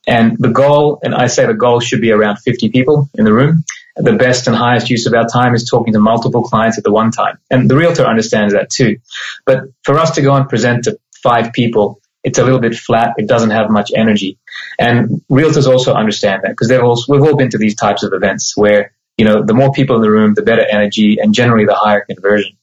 And 0.06 0.36
the 0.38 0.50
goal, 0.50 1.00
and 1.02 1.14
I 1.14 1.28
say 1.28 1.46
the 1.46 1.54
goal 1.54 1.80
should 1.80 2.00
be 2.00 2.12
around 2.12 2.36
50 2.36 2.68
people 2.70 3.08
in 3.14 3.24
the 3.24 3.32
room 3.32 3.64
the 3.96 4.14
best 4.14 4.46
and 4.46 4.56
highest 4.56 4.90
use 4.90 5.06
of 5.06 5.14
our 5.14 5.26
time 5.26 5.54
is 5.54 5.68
talking 5.68 5.92
to 5.92 6.00
multiple 6.00 6.42
clients 6.42 6.78
at 6.78 6.84
the 6.84 6.90
one 6.90 7.10
time. 7.10 7.38
And 7.50 7.70
the 7.70 7.76
realtor 7.76 8.04
understands 8.04 8.52
that 8.52 8.70
too. 8.70 8.98
But 9.46 9.64
for 9.84 9.98
us 9.98 10.12
to 10.16 10.22
go 10.22 10.34
and 10.34 10.48
present 10.48 10.84
to 10.84 10.98
five 11.22 11.52
people, 11.52 12.00
it's 12.24 12.38
a 12.38 12.44
little 12.44 12.58
bit 12.58 12.74
flat. 12.74 13.14
It 13.18 13.28
doesn't 13.28 13.50
have 13.50 13.70
much 13.70 13.92
energy. 13.94 14.38
And 14.78 15.22
realtors 15.30 15.70
also 15.70 15.94
understand 15.94 16.42
that 16.42 16.50
because 16.50 16.68
they've 16.68 16.82
also, 16.82 17.12
we've 17.12 17.22
all 17.22 17.36
been 17.36 17.50
to 17.50 17.58
these 17.58 17.76
types 17.76 18.02
of 18.02 18.12
events 18.12 18.56
where, 18.56 18.92
you 19.16 19.24
know, 19.24 19.42
the 19.42 19.54
more 19.54 19.72
people 19.72 19.96
in 19.96 20.02
the 20.02 20.10
room, 20.10 20.34
the 20.34 20.42
better 20.42 20.66
energy 20.70 21.18
and 21.20 21.34
generally 21.34 21.66
the 21.66 21.74
higher 21.74 22.04
conversion. 22.04 22.56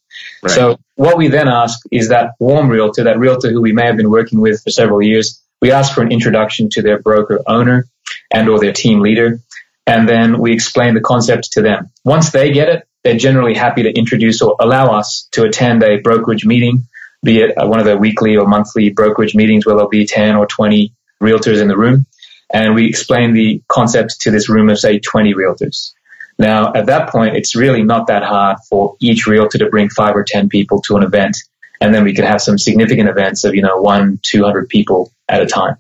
Right. 0.44 0.52
So 0.52 0.80
what 0.96 1.18
we 1.18 1.28
then 1.28 1.48
ask 1.48 1.80
is 1.92 2.10
that 2.10 2.34
warm 2.40 2.70
realtor, 2.70 3.04
that 3.06 3.20
realtor 3.20 3.52
who 3.52 3.62
we 3.62 3.72
may 3.72 3.86
have 3.86 3.98
been 3.98 4.10
working 4.10 4.42
with 4.42 4.62
for 4.64 4.70
several 4.70 5.02
years, 5.02 5.42
we 5.62 5.72
ask 5.72 5.94
for 5.94 6.02
an 6.02 6.12
introduction 6.12 6.70
to 6.72 6.82
their 6.82 7.00
broker 7.00 7.40
owner 7.48 7.88
and 8.32 8.50
or 8.50 8.60
their 8.60 8.74
team 8.74 9.00
leader. 9.00 9.40
And 9.88 10.08
then 10.08 10.40
we 10.40 10.54
explain 10.54 10.94
the 10.94 11.02
concept 11.02 11.54
to 11.54 11.62
them. 11.62 11.90
Once 12.04 12.32
they 12.32 12.52
get 12.52 12.70
it, 12.70 12.88
they're 13.04 13.18
generally 13.18 13.54
happy 13.54 13.84
to 13.84 13.92
introduce 13.92 14.42
or 14.42 14.56
allow 14.60 14.98
us 14.98 15.28
to 15.32 15.44
attend 15.44 15.84
a 15.84 15.98
brokerage 15.98 16.46
meeting, 16.46 16.88
be 17.24 17.42
it 17.42 17.58
uh, 17.58 17.68
one 17.68 17.80
of 17.80 17.86
the 17.86 17.98
weekly 17.98 18.38
or 18.38 18.48
monthly 18.48 18.90
brokerage 18.90 19.36
meetings 19.36 19.66
where 19.66 19.76
there'll 19.76 19.90
be 19.90 20.06
10 20.06 20.36
or 20.36 20.46
20 20.46 20.94
realtors 21.22 21.62
in 21.62 21.68
the 21.68 21.78
room. 21.78 22.06
And 22.54 22.76
we 22.76 22.88
explain 22.88 23.34
the 23.34 23.64
concept 23.68 24.22
to 24.22 24.32
this 24.32 24.50
room 24.50 24.70
of, 24.70 24.78
say, 24.78 25.00
20 25.00 25.34
realtors. 25.34 25.94
Now, 26.42 26.74
at 26.74 26.88
that 26.88 27.12
point, 27.12 27.38
it's 27.38 27.56
really 27.56 27.84
not 27.84 28.08
that 28.08 28.24
hard 28.24 28.58
for 28.68 28.96
each 29.00 29.28
realtor 29.28 29.60
to 29.60 29.70
bring 29.70 29.90
five 29.90 30.16
or 30.16 30.24
10 30.28 30.50
people 30.50 30.82
to 30.82 30.98
an 30.98 31.04
event. 31.04 31.38
And 31.80 31.94
then 31.94 32.04
we 32.04 32.16
could 32.16 32.26
have 32.26 32.42
some 32.42 32.58
significant 32.58 33.10
events 33.10 33.44
of, 33.44 33.54
you 33.54 33.62
know, 33.62 33.80
one, 33.80 34.20
200 34.24 34.68
people 34.68 35.14
at 35.30 35.44
a 35.44 35.46
time. 35.46 35.76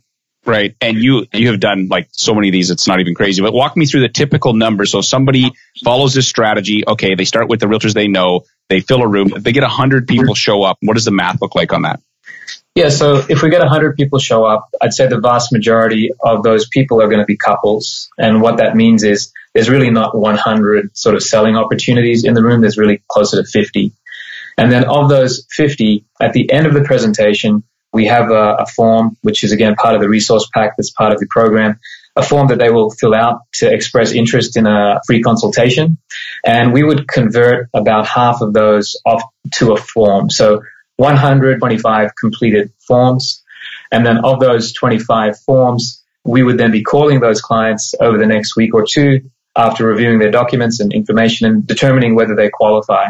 Right. 0.46 0.76
And 0.80 0.98
you, 0.98 1.26
you 1.34 1.50
have 1.50 1.60
done 1.60 1.88
like 1.88 2.10
so 2.12 2.36
many 2.36 2.50
of 2.50 2.52
these, 2.52 2.70
it's 2.70 2.88
not 2.88 3.00
even 3.00 3.16
crazy, 3.16 3.42
but 3.42 3.54
walk 3.54 3.76
me 3.76 3.88
through 3.88 4.02
the 4.02 4.10
typical 4.10 4.54
number. 4.54 4.86
So 4.86 5.02
somebody 5.02 5.52
follows 5.84 6.14
this 6.14 6.28
strategy. 6.28 6.84
Okay. 6.88 7.16
They 7.16 7.26
start 7.26 7.50
with 7.50 7.60
the 7.60 7.66
realtors 7.66 7.96
they 7.96 8.08
know. 8.08 8.42
They 8.70 8.82
fill 8.82 9.02
a 9.02 9.08
room. 9.08 9.34
They 9.36 9.54
get 9.54 9.64
a 9.64 9.68
hundred 9.68 10.08
people 10.08 10.36
show 10.36 10.62
up, 10.62 10.78
what 10.82 10.94
does 10.94 11.06
the 11.06 11.12
math 11.12 11.42
look 11.42 11.56
like 11.56 11.74
on 11.74 11.82
that? 11.82 12.02
Yeah. 12.76 12.90
So 12.90 13.24
if 13.28 13.42
we 13.42 13.50
get 13.50 13.64
a 13.64 13.68
hundred 13.68 13.96
people 13.96 14.20
show 14.20 14.46
up, 14.46 14.70
I'd 14.80 14.94
say 14.94 15.08
the 15.08 15.20
vast 15.20 15.52
majority 15.52 16.12
of 16.24 16.44
those 16.44 16.68
people 16.70 17.02
are 17.02 17.08
going 17.08 17.20
to 17.20 17.26
be 17.26 17.36
couples. 17.36 18.10
And 18.20 18.42
what 18.42 18.58
that 18.58 18.76
means 18.76 19.04
is 19.04 19.32
there's 19.54 19.70
really 19.70 19.90
not 19.90 20.18
100 20.18 20.98
sort 20.98 21.16
of 21.16 21.24
selling 21.24 21.56
opportunities 21.56 22.24
in 22.24 22.34
the 22.34 22.44
room. 22.44 22.62
There's 22.62 22.78
really 22.78 23.02
closer 23.10 23.42
to 23.42 23.48
50. 23.48 23.92
And 24.58 24.72
then 24.72 24.86
of 24.86 25.10
those 25.10 25.46
50, 25.52 26.06
at 26.22 26.34
the 26.34 26.52
end 26.52 26.68
of 26.68 26.74
the 26.74 26.84
presentation, 26.84 27.64
we 27.94 28.06
have 28.06 28.30
a, 28.30 28.56
a, 28.60 28.66
form, 28.66 29.18
which 29.22 29.44
is 29.44 29.52
again 29.52 29.76
part 29.76 29.96
of 29.96 30.02
the 30.02 30.08
resource 30.08 30.50
pack 30.54 30.78
that's 30.78 30.92
part 30.92 31.12
of 31.12 31.20
the 31.20 31.28
program, 31.30 31.78
a 32.16 32.24
form 32.24 32.48
that 32.48 32.60
they 32.60 32.70
will 32.70 32.90
fill 32.90 33.14
out 33.14 33.42
to 33.56 33.72
express 33.72 34.14
interest 34.14 34.56
in 34.56 34.66
a 34.66 35.02
free 35.06 35.22
consultation. 35.22 35.98
And 36.46 36.72
we 36.72 36.84
would 36.84 37.08
convert 37.08 37.70
about 37.74 38.08
half 38.08 38.42
of 38.42 38.54
those 38.54 39.00
off 39.06 39.24
to 39.56 39.74
a 39.74 39.78
form. 39.78 40.30
So 40.30 40.62
125 40.98 42.12
completed 42.20 42.72
forms. 42.88 43.44
And 43.92 44.06
then 44.06 44.24
of 44.24 44.40
those 44.40 44.72
25 44.72 45.40
forms, 45.40 46.04
we 46.24 46.44
would 46.44 46.58
then 46.58 46.72
be 46.72 46.84
calling 46.84 47.20
those 47.20 47.42
clients 47.42 47.94
over 48.00 48.18
the 48.18 48.28
next 48.28 48.56
week 48.56 48.74
or 48.74 48.86
two 48.90 49.22
after 49.56 49.86
reviewing 49.86 50.20
their 50.20 50.32
documents 50.32 50.80
and 50.80 50.94
information 50.94 51.48
and 51.48 51.68
determining 51.68 52.16
whether 52.16 52.36
they 52.36 52.50
qualify. 52.50 53.10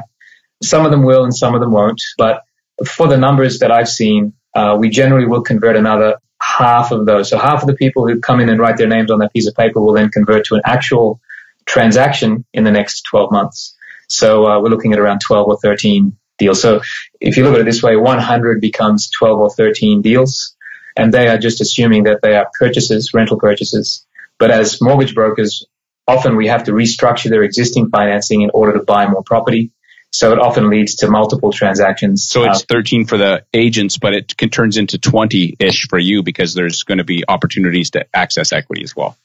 Some 0.63 0.85
of 0.85 0.91
them 0.91 1.03
will 1.03 1.23
and 1.23 1.35
some 1.35 1.53
of 1.55 1.61
them 1.61 1.71
won't. 1.71 2.01
But 2.17 2.43
for 2.85 3.07
the 3.07 3.17
numbers 3.17 3.59
that 3.59 3.71
I've 3.71 3.89
seen, 3.89 4.33
uh, 4.55 4.75
we 4.79 4.89
generally 4.89 5.27
will 5.27 5.41
convert 5.41 5.75
another 5.75 6.17
half 6.41 6.91
of 6.91 7.05
those. 7.05 7.29
So 7.29 7.37
half 7.37 7.61
of 7.61 7.67
the 7.67 7.75
people 7.75 8.07
who 8.07 8.19
come 8.19 8.39
in 8.39 8.49
and 8.49 8.59
write 8.59 8.77
their 8.77 8.87
names 8.87 9.11
on 9.11 9.19
that 9.19 9.33
piece 9.33 9.47
of 9.47 9.55
paper 9.55 9.79
will 9.79 9.93
then 9.93 10.09
convert 10.09 10.45
to 10.45 10.55
an 10.55 10.61
actual 10.65 11.19
transaction 11.65 12.45
in 12.53 12.63
the 12.63 12.71
next 12.71 13.03
12 13.03 13.31
months. 13.31 13.75
So 14.07 14.45
uh, 14.45 14.59
we're 14.59 14.69
looking 14.69 14.93
at 14.93 14.99
around 14.99 15.21
12 15.21 15.47
or 15.47 15.57
13 15.57 16.17
deals. 16.37 16.61
So 16.61 16.81
if 17.19 17.37
you 17.37 17.43
look 17.43 17.53
at 17.53 17.61
it 17.61 17.65
this 17.65 17.83
way, 17.83 17.95
100 17.95 18.59
becomes 18.59 19.09
12 19.11 19.39
or 19.39 19.49
13 19.51 20.01
deals, 20.01 20.55
and 20.97 21.13
they 21.13 21.27
are 21.29 21.37
just 21.37 21.61
assuming 21.61 22.03
that 22.03 22.21
they 22.21 22.35
are 22.35 22.49
purchases, 22.59 23.13
rental 23.13 23.39
purchases. 23.39 24.05
But 24.37 24.51
as 24.51 24.81
mortgage 24.81 25.13
brokers, 25.13 25.65
often 26.07 26.35
we 26.35 26.47
have 26.47 26.65
to 26.65 26.71
restructure 26.71 27.29
their 27.29 27.43
existing 27.43 27.89
financing 27.89 28.41
in 28.41 28.51
order 28.53 28.77
to 28.77 28.83
buy 28.83 29.07
more 29.07 29.23
property. 29.23 29.71
So 30.13 30.33
it 30.33 30.39
often 30.39 30.69
leads 30.69 30.95
to 30.95 31.09
multiple 31.09 31.53
transactions. 31.53 32.27
So 32.27 32.43
it's 32.43 32.63
uh, 32.63 32.65
13 32.67 33.05
for 33.05 33.17
the 33.17 33.45
agents, 33.53 33.97
but 33.97 34.13
it 34.13 34.35
can, 34.35 34.49
turns 34.49 34.75
into 34.75 34.97
20 34.97 35.55
ish 35.59 35.87
for 35.89 35.97
you 35.97 36.21
because 36.21 36.53
there's 36.53 36.83
going 36.83 36.97
to 36.97 37.05
be 37.05 37.23
opportunities 37.25 37.91
to 37.91 38.05
access 38.13 38.51
equity 38.51 38.83
as 38.83 38.93
well. 38.93 39.17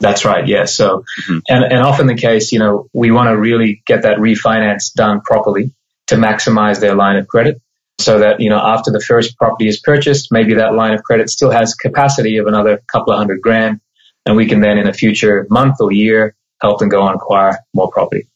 That's 0.00 0.24
right. 0.24 0.46
Yes. 0.46 0.48
Yeah. 0.48 0.86
So, 0.86 0.98
mm-hmm. 0.98 1.38
and, 1.48 1.64
and 1.64 1.82
often 1.82 2.06
the 2.08 2.16
case, 2.16 2.50
you 2.50 2.58
know, 2.58 2.88
we 2.92 3.12
want 3.12 3.28
to 3.28 3.36
really 3.38 3.82
get 3.86 4.02
that 4.02 4.18
refinance 4.18 4.92
done 4.92 5.20
properly 5.20 5.72
to 6.08 6.16
maximize 6.16 6.80
their 6.80 6.96
line 6.96 7.16
of 7.16 7.28
credit 7.28 7.60
so 8.00 8.18
that, 8.18 8.40
you 8.40 8.50
know, 8.50 8.58
after 8.58 8.90
the 8.90 9.00
first 9.00 9.36
property 9.38 9.68
is 9.68 9.78
purchased, 9.78 10.32
maybe 10.32 10.54
that 10.54 10.74
line 10.74 10.94
of 10.94 11.04
credit 11.04 11.30
still 11.30 11.50
has 11.50 11.74
capacity 11.74 12.38
of 12.38 12.46
another 12.46 12.82
couple 12.88 13.12
of 13.12 13.18
hundred 13.18 13.40
grand. 13.40 13.80
And 14.26 14.36
we 14.36 14.46
can 14.46 14.60
then 14.60 14.78
in 14.78 14.86
a 14.86 14.92
future 14.92 15.46
month 15.50 15.76
or 15.80 15.92
year 15.92 16.34
help 16.60 16.78
them 16.78 16.88
go 16.88 17.06
and 17.06 17.16
acquire 17.16 17.58
more 17.74 17.90
property. 17.90 18.26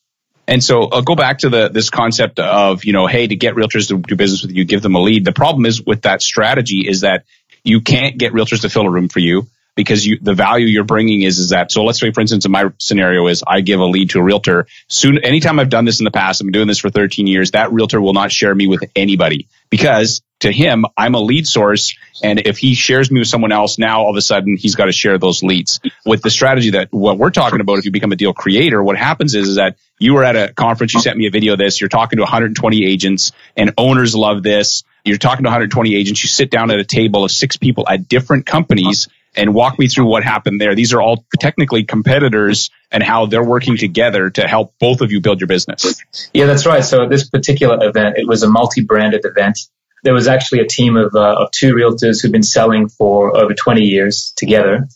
And 0.46 0.64
so 0.64 0.84
I'll 0.84 0.98
uh, 0.98 1.00
go 1.02 1.14
back 1.14 1.38
to 1.40 1.50
the 1.50 1.68
this 1.68 1.90
concept 1.90 2.38
of, 2.38 2.84
you 2.84 2.94
know, 2.94 3.06
hey, 3.06 3.26
to 3.26 3.36
get 3.36 3.54
realtors 3.54 3.88
to 3.88 3.98
do 3.98 4.16
business 4.16 4.42
with 4.42 4.52
you, 4.52 4.64
give 4.64 4.80
them 4.80 4.94
a 4.94 5.00
lead. 5.00 5.24
The 5.24 5.32
problem 5.32 5.66
is 5.66 5.82
with 5.82 6.02
that 6.02 6.22
strategy 6.22 6.88
is 6.88 7.02
that 7.02 7.24
you 7.64 7.82
can't 7.82 8.16
get 8.16 8.32
realtors 8.32 8.62
to 8.62 8.70
fill 8.70 8.86
a 8.86 8.90
room 8.90 9.08
for 9.08 9.18
you 9.18 9.46
because 9.76 10.04
you, 10.06 10.18
the 10.20 10.34
value 10.34 10.66
you're 10.66 10.84
bringing 10.84 11.22
is, 11.22 11.38
is 11.38 11.50
that, 11.50 11.70
so 11.70 11.84
let's 11.84 12.00
say, 12.00 12.10
for 12.10 12.20
instance, 12.20 12.44
in 12.44 12.50
my 12.50 12.72
scenario 12.78 13.28
is 13.28 13.44
I 13.46 13.60
give 13.60 13.78
a 13.78 13.84
lead 13.84 14.10
to 14.10 14.18
a 14.18 14.22
realtor. 14.22 14.66
Soon, 14.88 15.18
anytime 15.18 15.60
I've 15.60 15.68
done 15.68 15.84
this 15.84 16.00
in 16.00 16.04
the 16.04 16.10
past, 16.10 16.42
I've 16.42 16.46
been 16.46 16.52
doing 16.52 16.66
this 16.66 16.78
for 16.78 16.90
13 16.90 17.26
years, 17.26 17.52
that 17.52 17.70
realtor 17.70 18.00
will 18.00 18.14
not 18.14 18.32
share 18.32 18.54
me 18.54 18.66
with 18.66 18.82
anybody 18.96 19.48
because 19.70 20.22
to 20.40 20.52
him, 20.52 20.84
I'm 20.96 21.14
a 21.14 21.20
lead 21.20 21.46
source. 21.46 21.96
And 22.22 22.40
if 22.46 22.58
he 22.58 22.74
shares 22.74 23.10
me 23.10 23.18
with 23.18 23.28
someone 23.28 23.50
else, 23.50 23.78
now 23.78 24.02
all 24.02 24.10
of 24.10 24.16
a 24.16 24.22
sudden 24.22 24.56
he's 24.56 24.76
got 24.76 24.86
to 24.86 24.92
share 24.92 25.18
those 25.18 25.42
leads. 25.42 25.80
With 26.06 26.22
the 26.22 26.30
strategy 26.30 26.70
that 26.70 26.92
what 26.92 27.18
we're 27.18 27.30
talking 27.30 27.60
about, 27.60 27.78
if 27.78 27.84
you 27.84 27.90
become 27.90 28.12
a 28.12 28.16
deal 28.16 28.32
creator, 28.32 28.82
what 28.82 28.96
happens 28.96 29.34
is, 29.34 29.48
is 29.48 29.56
that 29.56 29.76
you 29.98 30.14
were 30.14 30.22
at 30.22 30.36
a 30.36 30.52
conference, 30.52 30.94
you 30.94 31.00
sent 31.00 31.16
me 31.16 31.26
a 31.26 31.30
video 31.30 31.54
of 31.54 31.58
this, 31.58 31.80
you're 31.80 31.88
talking 31.88 32.18
to 32.18 32.22
120 32.22 32.86
agents 32.86 33.32
and 33.56 33.72
owners 33.76 34.14
love 34.14 34.42
this. 34.42 34.84
You're 35.04 35.18
talking 35.18 35.44
to 35.44 35.48
120 35.48 35.94
agents. 35.94 36.22
You 36.22 36.28
sit 36.28 36.50
down 36.50 36.70
at 36.70 36.78
a 36.78 36.84
table 36.84 37.24
of 37.24 37.30
six 37.30 37.56
people 37.56 37.88
at 37.88 38.08
different 38.08 38.46
companies 38.46 39.08
and 39.38 39.54
walk 39.54 39.78
me 39.78 39.86
through 39.86 40.06
what 40.06 40.24
happened 40.24 40.60
there. 40.60 40.74
These 40.74 40.92
are 40.92 41.00
all 41.00 41.24
technically 41.38 41.84
competitors 41.84 42.70
and 42.90 43.02
how 43.02 43.26
they're 43.26 43.44
working 43.44 43.76
together 43.76 44.30
to 44.30 44.46
help 44.46 44.74
both 44.80 45.00
of 45.00 45.12
you 45.12 45.20
build 45.20 45.40
your 45.40 45.46
business. 45.46 46.02
Yeah, 46.34 46.46
that's 46.46 46.66
right. 46.66 46.84
So 46.84 47.08
this 47.08 47.28
particular 47.28 47.78
event, 47.88 48.18
it 48.18 48.26
was 48.26 48.42
a 48.42 48.48
multi-branded 48.48 49.24
event. 49.24 49.58
There 50.02 50.12
was 50.14 50.28
actually 50.28 50.60
a 50.60 50.66
team 50.66 50.96
of, 50.96 51.14
uh, 51.14 51.42
of 51.42 51.50
two 51.52 51.74
realtors 51.74 52.20
who've 52.20 52.32
been 52.32 52.42
selling 52.42 52.88
for 52.88 53.36
over 53.36 53.54
20 53.54 53.82
years 53.82 54.32
together. 54.36 54.88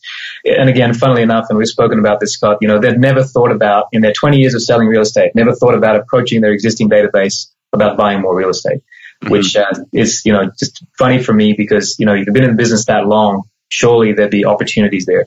And 0.45 0.69
again, 0.69 0.95
funnily 0.95 1.23
enough, 1.23 1.47
and 1.49 1.59
we've 1.59 1.69
spoken 1.69 1.99
about 1.99 2.21
this, 2.21 2.35
Scott, 2.35 2.59
you 2.61 2.69
know, 2.69 2.79
they've 2.81 2.99
never 2.99 3.23
thought 3.23 3.53
about, 3.53 3.87
in 3.93 4.01
their 4.01 4.13
20 4.13 4.39
years 4.39 4.55
of 4.55 4.63
selling 4.63 4.89
real 4.89 5.03
estate, 5.03 5.35
never 5.35 5.55
thought 5.55 5.75
about 5.75 5.97
approaching 5.97 6.41
their 6.41 6.53
existing 6.53 6.89
database 6.91 7.49
about 7.73 7.97
buying 7.97 8.21
more 8.21 8.37
real 8.37 8.51
estate, 8.51 8.79
mm-hmm. 9.23 9.31
which 9.31 9.57
uh, 9.57 9.73
is, 9.93 10.23
you 10.25 10.33
know, 10.33 10.51
just 10.59 10.85
funny 10.99 11.23
for 11.23 11.33
me 11.33 11.53
because, 11.53 11.99
you 11.99 12.07
know, 12.07 12.15
you've 12.15 12.27
been 12.27 12.45
in 12.45 12.51
the 12.51 12.57
business 12.57 12.87
that 12.87 13.07
long 13.07 13.43
surely 13.73 14.13
there'd 14.13 14.31
be 14.31 14.45
opportunities 14.45 15.07
there. 15.07 15.27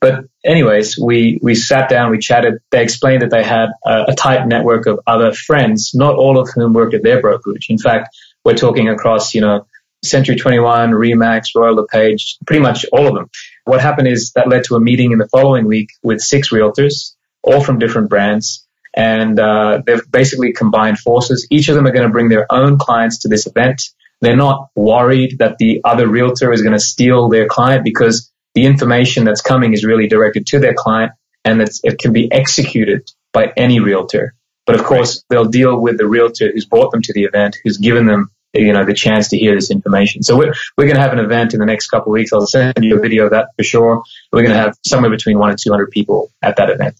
But 0.00 0.24
anyways, 0.44 0.98
we, 0.98 1.38
we 1.42 1.54
sat 1.54 1.90
down, 1.90 2.10
we 2.10 2.18
chatted. 2.18 2.54
They 2.70 2.82
explained 2.82 3.22
that 3.22 3.30
they 3.30 3.44
had 3.44 3.68
a, 3.84 4.04
a 4.08 4.14
tight 4.14 4.46
network 4.46 4.86
of 4.86 5.00
other 5.06 5.32
friends, 5.32 5.92
not 5.94 6.14
all 6.14 6.38
of 6.38 6.48
whom 6.54 6.72
worked 6.72 6.94
at 6.94 7.02
their 7.02 7.20
brokerage. 7.20 7.66
In 7.68 7.78
fact, 7.78 8.16
we're 8.44 8.54
talking 8.54 8.88
across, 8.88 9.34
you 9.34 9.42
know, 9.42 9.66
Century 10.02 10.36
21, 10.36 10.90
Remax, 10.90 11.54
Royal 11.54 11.76
LePage, 11.76 12.38
pretty 12.46 12.62
much 12.62 12.86
all 12.92 13.06
of 13.06 13.14
them. 13.14 13.30
What 13.64 13.80
happened 13.80 14.08
is 14.08 14.32
that 14.32 14.48
led 14.48 14.64
to 14.64 14.74
a 14.74 14.80
meeting 14.80 15.12
in 15.12 15.18
the 15.18 15.28
following 15.28 15.66
week 15.66 15.90
with 16.02 16.20
six 16.20 16.50
realtors, 16.50 17.14
all 17.42 17.62
from 17.62 17.78
different 17.78 18.08
brands. 18.08 18.66
And 18.94 19.38
uh, 19.38 19.82
they've 19.86 20.10
basically 20.10 20.54
combined 20.54 20.98
forces. 20.98 21.46
Each 21.50 21.68
of 21.68 21.76
them 21.76 21.86
are 21.86 21.92
going 21.92 22.06
to 22.06 22.12
bring 22.12 22.30
their 22.30 22.46
own 22.50 22.78
clients 22.78 23.18
to 23.20 23.28
this 23.28 23.46
event. 23.46 23.82
They're 24.22 24.36
not 24.36 24.68
worried 24.74 25.38
that 25.40 25.58
the 25.58 25.82
other 25.84 26.08
realtor 26.08 26.52
is 26.52 26.62
going 26.62 26.72
to 26.72 26.80
steal 26.80 27.28
their 27.28 27.46
client 27.46 27.84
because 27.84 28.32
the 28.54 28.64
information 28.64 29.24
that's 29.24 29.40
coming 29.40 29.72
is 29.72 29.84
really 29.84 30.06
directed 30.06 30.46
to 30.46 30.60
their 30.60 30.74
client 30.74 31.12
and 31.44 31.60
it 31.60 31.98
can 31.98 32.12
be 32.12 32.30
executed 32.30 33.10
by 33.32 33.52
any 33.56 33.80
realtor. 33.80 34.34
But 34.64 34.76
of 34.76 34.84
course, 34.84 35.24
they'll 35.28 35.46
deal 35.48 35.80
with 35.80 35.98
the 35.98 36.06
realtor 36.06 36.52
who's 36.52 36.66
brought 36.66 36.92
them 36.92 37.02
to 37.02 37.12
the 37.12 37.24
event, 37.24 37.56
who's 37.64 37.78
given 37.78 38.06
them, 38.06 38.30
you 38.54 38.72
know, 38.72 38.84
the 38.84 38.94
chance 38.94 39.28
to 39.30 39.36
hear 39.36 39.56
this 39.56 39.72
information. 39.72 40.22
So 40.22 40.36
we're, 40.36 40.54
we're 40.76 40.84
going 40.84 40.96
to 40.96 41.02
have 41.02 41.12
an 41.12 41.18
event 41.18 41.52
in 41.52 41.58
the 41.58 41.66
next 41.66 41.88
couple 41.88 42.12
of 42.12 42.14
weeks. 42.14 42.32
I'll 42.32 42.46
send 42.46 42.74
you 42.80 42.96
a 42.96 43.00
video 43.00 43.24
of 43.24 43.32
that 43.32 43.48
for 43.56 43.64
sure. 43.64 44.04
We're 44.30 44.42
going 44.42 44.54
to 44.54 44.60
have 44.60 44.76
somewhere 44.86 45.10
between 45.10 45.38
one 45.38 45.50
and 45.50 45.58
200 45.58 45.90
people 45.90 46.30
at 46.42 46.56
that 46.56 46.70
event. 46.70 46.94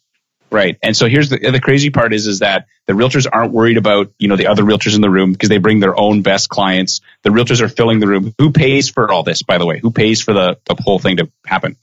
Right. 0.52 0.78
And 0.82 0.94
so 0.94 1.08
here's 1.08 1.30
the 1.30 1.38
the 1.38 1.60
crazy 1.60 1.88
part 1.88 2.12
is 2.12 2.26
is 2.26 2.40
that 2.40 2.66
the 2.86 2.92
realtors 2.92 3.26
aren't 3.30 3.52
worried 3.52 3.78
about, 3.78 4.12
you 4.18 4.28
know, 4.28 4.36
the 4.36 4.48
other 4.48 4.62
realtors 4.62 4.94
in 4.94 5.00
the 5.00 5.08
room 5.08 5.32
because 5.32 5.48
they 5.48 5.56
bring 5.56 5.80
their 5.80 5.98
own 5.98 6.20
best 6.20 6.50
clients. 6.50 7.00
The 7.22 7.30
realtors 7.30 7.62
are 7.62 7.68
filling 7.68 8.00
the 8.00 8.06
room. 8.06 8.34
Who 8.38 8.52
pays 8.52 8.90
for 8.90 9.10
all 9.10 9.22
this, 9.22 9.42
by 9.42 9.56
the 9.56 9.64
way? 9.64 9.78
Who 9.78 9.90
pays 9.90 10.20
for 10.20 10.34
the, 10.34 10.58
the 10.66 10.76
whole 10.78 10.98
thing 10.98 11.16
to 11.16 11.30
happen? 11.46 11.76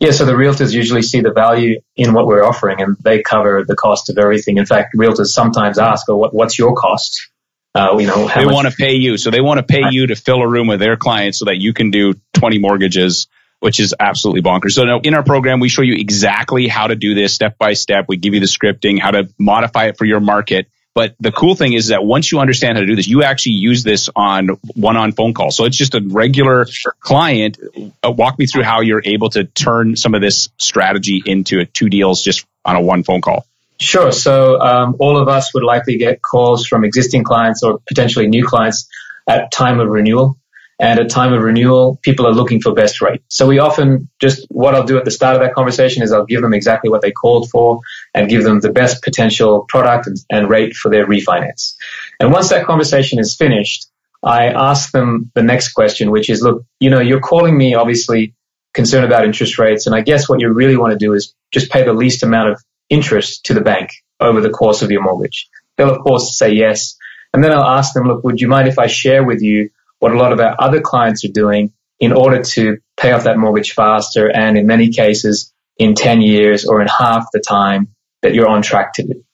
Yeah, 0.00 0.10
so 0.10 0.24
the 0.24 0.32
realtors 0.32 0.74
usually 0.74 1.02
see 1.02 1.20
the 1.20 1.32
value 1.32 1.80
in 1.94 2.12
what 2.12 2.26
we're 2.26 2.44
offering 2.44 2.82
and 2.82 2.96
they 3.02 3.22
cover 3.22 3.64
the 3.66 3.76
cost 3.76 4.10
of 4.10 4.18
everything. 4.18 4.58
In 4.58 4.66
fact, 4.66 4.94
realtors 4.94 5.28
sometimes 5.28 5.78
ask, 5.78 6.06
oh, 6.10 6.16
what, 6.16 6.34
what's 6.34 6.58
your 6.58 6.74
cost? 6.74 7.30
Uh, 7.74 7.96
you 7.98 8.06
know, 8.06 8.28
they 8.34 8.46
want 8.46 8.68
to 8.68 8.74
pay 8.74 8.94
you. 8.94 9.18
So 9.18 9.30
they 9.30 9.40
want 9.40 9.58
to 9.58 9.62
pay 9.62 9.90
you 9.90 10.08
to 10.08 10.16
fill 10.16 10.42
a 10.42 10.48
room 10.48 10.66
with 10.66 10.80
their 10.80 10.96
clients 10.96 11.38
so 11.38 11.44
that 11.44 11.58
you 11.58 11.72
can 11.72 11.90
do 11.90 12.14
20 12.34 12.58
mortgages 12.58 13.28
which 13.66 13.80
is 13.80 13.96
absolutely 13.98 14.42
bonkers. 14.42 14.74
So 14.74 14.84
now 14.84 15.00
in 15.00 15.12
our 15.14 15.24
program, 15.24 15.58
we 15.58 15.68
show 15.68 15.82
you 15.82 15.94
exactly 15.94 16.68
how 16.68 16.86
to 16.86 16.94
do 16.94 17.16
this 17.16 17.34
step 17.34 17.58
by 17.58 17.72
step. 17.72 18.04
We 18.06 18.16
give 18.16 18.32
you 18.32 18.38
the 18.38 18.46
scripting, 18.46 19.00
how 19.00 19.10
to 19.10 19.28
modify 19.40 19.86
it 19.86 19.98
for 19.98 20.04
your 20.04 20.20
market. 20.20 20.68
But 20.94 21.16
the 21.18 21.32
cool 21.32 21.56
thing 21.56 21.72
is 21.72 21.88
that 21.88 22.04
once 22.04 22.30
you 22.30 22.38
understand 22.38 22.78
how 22.78 22.82
to 22.82 22.86
do 22.86 22.94
this, 22.94 23.08
you 23.08 23.24
actually 23.24 23.54
use 23.54 23.82
this 23.82 24.08
on 24.14 24.50
one 24.76 24.96
on 24.96 25.10
phone 25.10 25.34
call. 25.34 25.50
So 25.50 25.64
it's 25.64 25.76
just 25.76 25.96
a 25.96 26.00
regular 26.00 26.68
client. 27.00 27.58
Uh, 28.04 28.12
walk 28.12 28.38
me 28.38 28.46
through 28.46 28.62
how 28.62 28.82
you're 28.82 29.02
able 29.04 29.30
to 29.30 29.42
turn 29.42 29.96
some 29.96 30.14
of 30.14 30.20
this 30.20 30.48
strategy 30.58 31.20
into 31.26 31.64
two 31.64 31.88
deals 31.88 32.22
just 32.22 32.46
on 32.64 32.76
a 32.76 32.80
one 32.80 33.02
phone 33.02 33.20
call. 33.20 33.46
Sure. 33.80 34.12
So 34.12 34.60
um, 34.60 34.94
all 35.00 35.16
of 35.16 35.26
us 35.26 35.52
would 35.54 35.64
likely 35.64 35.98
get 35.98 36.22
calls 36.22 36.68
from 36.68 36.84
existing 36.84 37.24
clients 37.24 37.64
or 37.64 37.80
potentially 37.88 38.28
new 38.28 38.46
clients 38.46 38.88
at 39.26 39.50
time 39.50 39.80
of 39.80 39.88
renewal. 39.88 40.38
And 40.78 41.00
at 41.00 41.08
time 41.08 41.32
of 41.32 41.42
renewal, 41.42 41.98
people 42.02 42.26
are 42.26 42.32
looking 42.32 42.60
for 42.60 42.74
best 42.74 43.00
rate. 43.00 43.22
So 43.28 43.46
we 43.46 43.58
often 43.58 44.10
just 44.20 44.46
what 44.50 44.74
I'll 44.74 44.84
do 44.84 44.98
at 44.98 45.06
the 45.06 45.10
start 45.10 45.34
of 45.34 45.42
that 45.42 45.54
conversation 45.54 46.02
is 46.02 46.12
I'll 46.12 46.26
give 46.26 46.42
them 46.42 46.52
exactly 46.52 46.90
what 46.90 47.00
they 47.00 47.12
called 47.12 47.48
for 47.48 47.80
and 48.12 48.28
give 48.28 48.44
them 48.44 48.60
the 48.60 48.72
best 48.72 49.02
potential 49.02 49.64
product 49.68 50.06
and, 50.06 50.16
and 50.30 50.50
rate 50.50 50.74
for 50.74 50.90
their 50.90 51.06
refinance. 51.06 51.74
And 52.20 52.30
once 52.30 52.50
that 52.50 52.66
conversation 52.66 53.18
is 53.18 53.34
finished, 53.34 53.88
I 54.22 54.48
ask 54.48 54.90
them 54.92 55.30
the 55.34 55.42
next 55.42 55.72
question, 55.72 56.10
which 56.10 56.28
is, 56.28 56.42
look, 56.42 56.64
you 56.78 56.90
know, 56.90 57.00
you're 57.00 57.20
calling 57.20 57.56
me 57.56 57.74
obviously 57.74 58.34
concerned 58.74 59.06
about 59.06 59.24
interest 59.24 59.58
rates. 59.58 59.86
And 59.86 59.94
I 59.94 60.02
guess 60.02 60.28
what 60.28 60.40
you 60.40 60.52
really 60.52 60.76
want 60.76 60.92
to 60.92 60.98
do 60.98 61.14
is 61.14 61.34
just 61.52 61.70
pay 61.70 61.84
the 61.84 61.94
least 61.94 62.22
amount 62.22 62.50
of 62.50 62.62
interest 62.90 63.46
to 63.46 63.54
the 63.54 63.60
bank 63.62 63.92
over 64.20 64.40
the 64.40 64.50
course 64.50 64.82
of 64.82 64.90
your 64.90 65.02
mortgage. 65.02 65.48
They'll 65.76 65.94
of 65.94 66.00
course 66.02 66.36
say 66.36 66.52
yes. 66.52 66.96
And 67.32 67.42
then 67.42 67.52
I'll 67.52 67.64
ask 67.64 67.94
them, 67.94 68.06
look, 68.06 68.24
would 68.24 68.40
you 68.40 68.48
mind 68.48 68.68
if 68.68 68.78
I 68.78 68.86
share 68.86 69.24
with 69.24 69.42
you 69.42 69.70
what 69.98 70.12
a 70.12 70.16
lot 70.16 70.32
of 70.32 70.40
our 70.40 70.54
other 70.58 70.80
clients 70.80 71.24
are 71.24 71.32
doing 71.32 71.72
in 71.98 72.12
order 72.12 72.42
to 72.42 72.78
pay 72.96 73.12
off 73.12 73.24
that 73.24 73.38
mortgage 73.38 73.72
faster 73.72 74.30
and 74.30 74.58
in 74.58 74.66
many 74.66 74.90
cases 74.90 75.52
in 75.78 75.94
10 75.94 76.20
years 76.20 76.66
or 76.66 76.80
in 76.80 76.88
half 76.88 77.26
the 77.32 77.40
time 77.40 77.88
that 78.22 78.34
you're 78.34 78.48
on 78.48 78.62
track 78.62 78.92
to 78.94 79.02
do. 79.02 79.24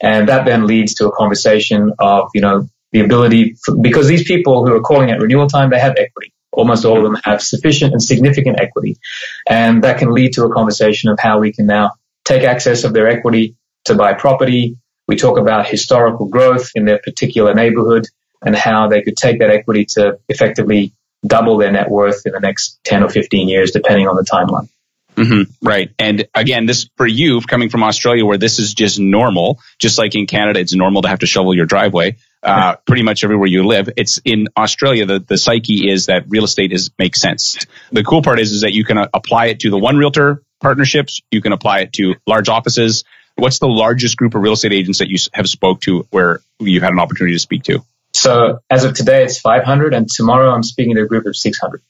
And 0.00 0.28
that 0.28 0.44
then 0.44 0.66
leads 0.66 0.94
to 0.94 1.08
a 1.08 1.12
conversation 1.12 1.92
of, 1.98 2.30
you 2.34 2.40
know, 2.40 2.68
the 2.92 3.00
ability, 3.00 3.56
for, 3.64 3.76
because 3.76 4.06
these 4.06 4.24
people 4.24 4.64
who 4.64 4.74
are 4.74 4.80
calling 4.80 5.10
at 5.10 5.20
renewal 5.20 5.46
time, 5.46 5.70
they 5.70 5.78
have 5.78 5.96
equity. 5.98 6.32
Almost 6.52 6.84
all 6.84 6.98
of 6.98 7.02
them 7.02 7.20
have 7.24 7.42
sufficient 7.42 7.92
and 7.92 8.02
significant 8.02 8.60
equity. 8.60 8.96
And 9.48 9.84
that 9.84 9.98
can 9.98 10.12
lead 10.12 10.32
to 10.34 10.44
a 10.44 10.52
conversation 10.52 11.10
of 11.10 11.18
how 11.18 11.38
we 11.38 11.52
can 11.52 11.66
now 11.66 11.92
take 12.24 12.42
access 12.42 12.84
of 12.84 12.92
their 12.92 13.08
equity 13.08 13.56
to 13.84 13.94
buy 13.94 14.14
property. 14.14 14.78
We 15.08 15.16
talk 15.16 15.38
about 15.38 15.66
historical 15.66 16.26
growth 16.26 16.70
in 16.74 16.84
their 16.84 16.98
particular 16.98 17.54
neighborhood 17.54 18.06
and 18.46 18.54
how 18.56 18.88
they 18.88 19.02
could 19.02 19.16
take 19.16 19.40
that 19.40 19.50
equity 19.50 19.84
to 19.84 20.18
effectively 20.28 20.92
double 21.26 21.58
their 21.58 21.72
net 21.72 21.90
worth 21.90 22.24
in 22.24 22.32
the 22.32 22.40
next 22.40 22.78
10 22.84 23.02
or 23.02 23.10
15 23.10 23.48
years, 23.48 23.72
depending 23.72 24.06
on 24.06 24.14
the 24.14 24.22
timeline. 24.22 24.68
Mm-hmm, 25.16 25.66
right. 25.66 25.90
And 25.98 26.28
again, 26.34 26.66
this 26.66 26.88
for 26.96 27.06
you 27.06 27.40
coming 27.40 27.70
from 27.70 27.82
Australia 27.82 28.24
where 28.24 28.38
this 28.38 28.58
is 28.58 28.72
just 28.74 29.00
normal, 29.00 29.58
just 29.78 29.98
like 29.98 30.14
in 30.14 30.26
Canada, 30.26 30.60
it's 30.60 30.74
normal 30.74 31.02
to 31.02 31.08
have 31.08 31.20
to 31.20 31.26
shovel 31.26 31.54
your 31.54 31.66
driveway. 31.66 32.16
Uh, 32.42 32.76
pretty 32.86 33.02
much 33.02 33.24
everywhere 33.24 33.48
you 33.48 33.66
live. 33.66 33.88
It's 33.96 34.20
in 34.24 34.46
Australia. 34.56 35.04
The, 35.04 35.18
the 35.18 35.36
psyche 35.36 35.90
is 35.90 36.06
that 36.06 36.26
real 36.28 36.44
estate 36.44 36.70
is 36.70 36.92
makes 36.96 37.20
sense. 37.20 37.66
The 37.90 38.04
cool 38.04 38.22
part 38.22 38.38
is, 38.38 38.52
is 38.52 38.60
that 38.60 38.72
you 38.72 38.84
can 38.84 38.98
uh, 38.98 39.08
apply 39.12 39.46
it 39.46 39.60
to 39.60 39.70
the 39.70 39.78
one 39.78 39.96
realtor 39.96 40.44
partnerships. 40.60 41.20
You 41.32 41.42
can 41.42 41.52
apply 41.52 41.80
it 41.80 41.92
to 41.94 42.14
large 42.24 42.48
offices. 42.48 43.02
What's 43.34 43.58
the 43.58 43.66
largest 43.66 44.16
group 44.16 44.36
of 44.36 44.42
real 44.42 44.52
estate 44.52 44.72
agents 44.72 45.00
that 45.00 45.08
you 45.08 45.18
have 45.32 45.48
spoke 45.48 45.80
to 45.82 46.06
where 46.10 46.40
you've 46.60 46.84
had 46.84 46.92
an 46.92 47.00
opportunity 47.00 47.34
to 47.34 47.40
speak 47.40 47.64
to? 47.64 47.82
So 48.16 48.60
as 48.70 48.84
of 48.84 48.94
today, 48.94 49.24
it's 49.24 49.38
500, 49.38 49.94
and 49.94 50.08
tomorrow 50.08 50.50
I'm 50.50 50.62
speaking 50.62 50.96
to 50.96 51.02
a 51.02 51.06
group 51.06 51.26
of 51.26 51.36
600. 51.36 51.82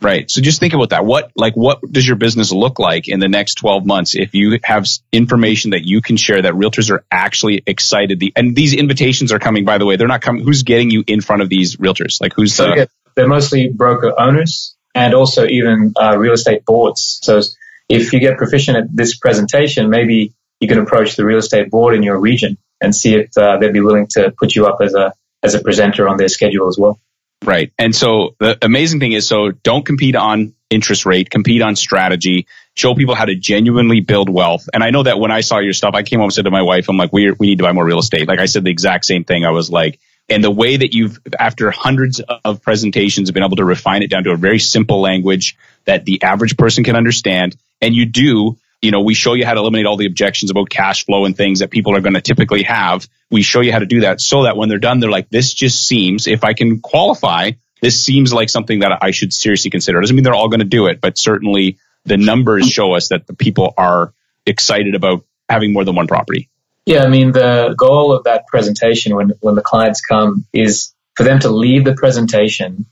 Right. 0.00 0.30
So 0.30 0.40
just 0.40 0.60
think 0.60 0.74
about 0.74 0.90
that. 0.90 1.04
What 1.04 1.32
like 1.34 1.54
what 1.54 1.80
does 1.80 2.06
your 2.06 2.16
business 2.16 2.52
look 2.52 2.78
like 2.78 3.08
in 3.08 3.18
the 3.18 3.26
next 3.26 3.56
12 3.56 3.84
months 3.84 4.14
if 4.14 4.32
you 4.32 4.60
have 4.62 4.86
information 5.10 5.72
that 5.72 5.84
you 5.84 6.00
can 6.00 6.16
share 6.16 6.40
that 6.40 6.52
realtors 6.52 6.90
are 6.90 7.04
actually 7.10 7.64
excited 7.66 8.20
the 8.20 8.32
and 8.36 8.54
these 8.54 8.74
invitations 8.74 9.32
are 9.32 9.40
coming 9.40 9.64
by 9.64 9.78
the 9.78 9.86
way. 9.86 9.96
They're 9.96 10.06
not 10.06 10.22
coming 10.22 10.44
who's 10.44 10.62
getting 10.62 10.90
you 10.90 11.02
in 11.04 11.20
front 11.20 11.42
of 11.42 11.48
these 11.48 11.76
realtors? 11.76 12.20
Like 12.20 12.32
who's 12.36 12.54
so 12.54 12.66
the, 12.66 12.88
they're 13.16 13.26
mostly 13.26 13.70
broker 13.70 14.14
owners 14.16 14.76
and 14.94 15.14
also 15.14 15.46
even 15.46 15.92
uh, 16.00 16.16
real 16.16 16.34
estate 16.34 16.64
boards. 16.64 17.18
So 17.22 17.40
if 17.88 18.12
you 18.12 18.20
get 18.20 18.36
proficient 18.36 18.76
at 18.76 18.84
this 18.94 19.16
presentation, 19.16 19.90
maybe 19.90 20.32
you 20.60 20.68
can 20.68 20.78
approach 20.78 21.16
the 21.16 21.24
real 21.24 21.38
estate 21.38 21.70
board 21.70 21.96
in 21.96 22.04
your 22.04 22.20
region 22.20 22.56
and 22.80 22.94
see 22.94 23.16
if 23.16 23.36
uh, 23.36 23.58
they'd 23.58 23.72
be 23.72 23.80
willing 23.80 24.06
to 24.10 24.32
put 24.38 24.54
you 24.54 24.66
up 24.66 24.78
as 24.80 24.94
a 24.94 25.12
as 25.42 25.54
a 25.54 25.60
presenter 25.60 26.08
on 26.08 26.16
their 26.16 26.28
schedule 26.28 26.68
as 26.68 26.76
well. 26.78 26.98
Right. 27.44 27.72
And 27.78 27.94
so 27.94 28.34
the 28.38 28.58
amazing 28.62 29.00
thing 29.00 29.12
is, 29.12 29.26
so 29.28 29.52
don't 29.52 29.86
compete 29.86 30.16
on 30.16 30.54
interest 30.70 31.06
rate, 31.06 31.30
compete 31.30 31.62
on 31.62 31.76
strategy, 31.76 32.46
show 32.74 32.94
people 32.94 33.14
how 33.14 33.24
to 33.24 33.34
genuinely 33.34 34.00
build 34.00 34.28
wealth. 34.28 34.68
And 34.74 34.82
I 34.82 34.90
know 34.90 35.04
that 35.04 35.18
when 35.18 35.30
I 35.30 35.40
saw 35.40 35.58
your 35.58 35.72
stuff, 35.72 35.94
I 35.94 36.02
came 36.02 36.18
home 36.18 36.26
and 36.26 36.32
said 36.32 36.44
to 36.44 36.50
my 36.50 36.62
wife, 36.62 36.88
I'm 36.88 36.96
like, 36.96 37.12
we, 37.12 37.30
we 37.30 37.48
need 37.48 37.58
to 37.58 37.64
buy 37.64 37.72
more 37.72 37.84
real 37.84 38.00
estate. 38.00 38.28
Like 38.28 38.40
I 38.40 38.46
said 38.46 38.64
the 38.64 38.70
exact 38.70 39.04
same 39.04 39.24
thing. 39.24 39.44
I 39.44 39.50
was 39.50 39.70
like, 39.70 40.00
and 40.28 40.44
the 40.44 40.50
way 40.50 40.76
that 40.76 40.92
you've, 40.92 41.18
after 41.38 41.70
hundreds 41.70 42.20
of 42.44 42.60
presentations, 42.60 43.30
been 43.30 43.42
able 43.42 43.56
to 43.56 43.64
refine 43.64 44.02
it 44.02 44.10
down 44.10 44.24
to 44.24 44.32
a 44.32 44.36
very 44.36 44.58
simple 44.58 45.00
language 45.00 45.56
that 45.86 46.04
the 46.04 46.22
average 46.22 46.56
person 46.56 46.84
can 46.84 46.96
understand. 46.96 47.56
And 47.80 47.94
you 47.94 48.04
do 48.04 48.58
you 48.80 48.90
know, 48.90 49.00
we 49.00 49.14
show 49.14 49.34
you 49.34 49.44
how 49.44 49.54
to 49.54 49.60
eliminate 49.60 49.86
all 49.86 49.96
the 49.96 50.06
objections 50.06 50.50
about 50.50 50.70
cash 50.70 51.04
flow 51.04 51.24
and 51.24 51.36
things 51.36 51.60
that 51.60 51.70
people 51.70 51.96
are 51.96 52.00
going 52.00 52.14
to 52.14 52.20
typically 52.20 52.62
have. 52.62 53.08
We 53.30 53.42
show 53.42 53.60
you 53.60 53.72
how 53.72 53.80
to 53.80 53.86
do 53.86 54.00
that 54.02 54.20
so 54.20 54.44
that 54.44 54.56
when 54.56 54.68
they're 54.68 54.78
done, 54.78 55.00
they're 55.00 55.10
like, 55.10 55.28
this 55.30 55.52
just 55.52 55.86
seems, 55.86 56.26
if 56.26 56.44
I 56.44 56.54
can 56.54 56.80
qualify, 56.80 57.52
this 57.82 58.02
seems 58.04 58.32
like 58.32 58.48
something 58.48 58.80
that 58.80 59.02
I 59.02 59.10
should 59.10 59.32
seriously 59.32 59.70
consider. 59.70 59.98
It 59.98 60.02
doesn't 60.02 60.16
mean 60.16 60.22
they're 60.22 60.34
all 60.34 60.48
going 60.48 60.60
to 60.60 60.66
do 60.66 60.86
it, 60.86 61.00
but 61.00 61.18
certainly 61.18 61.78
the 62.04 62.16
numbers 62.16 62.68
show 62.68 62.94
us 62.94 63.08
that 63.08 63.26
the 63.26 63.34
people 63.34 63.74
are 63.76 64.12
excited 64.46 64.94
about 64.94 65.24
having 65.48 65.72
more 65.72 65.84
than 65.84 65.94
one 65.94 66.06
property. 66.06 66.48
Yeah, 66.86 67.02
I 67.02 67.08
mean, 67.08 67.32
the 67.32 67.74
goal 67.76 68.12
of 68.12 68.24
that 68.24 68.46
presentation 68.46 69.14
when, 69.14 69.32
when 69.40 69.56
the 69.56 69.62
clients 69.62 70.00
come 70.00 70.46
is 70.52 70.94
for 71.16 71.24
them 71.24 71.40
to 71.40 71.50
leave 71.50 71.84
the 71.84 71.94
presentation 71.94 72.86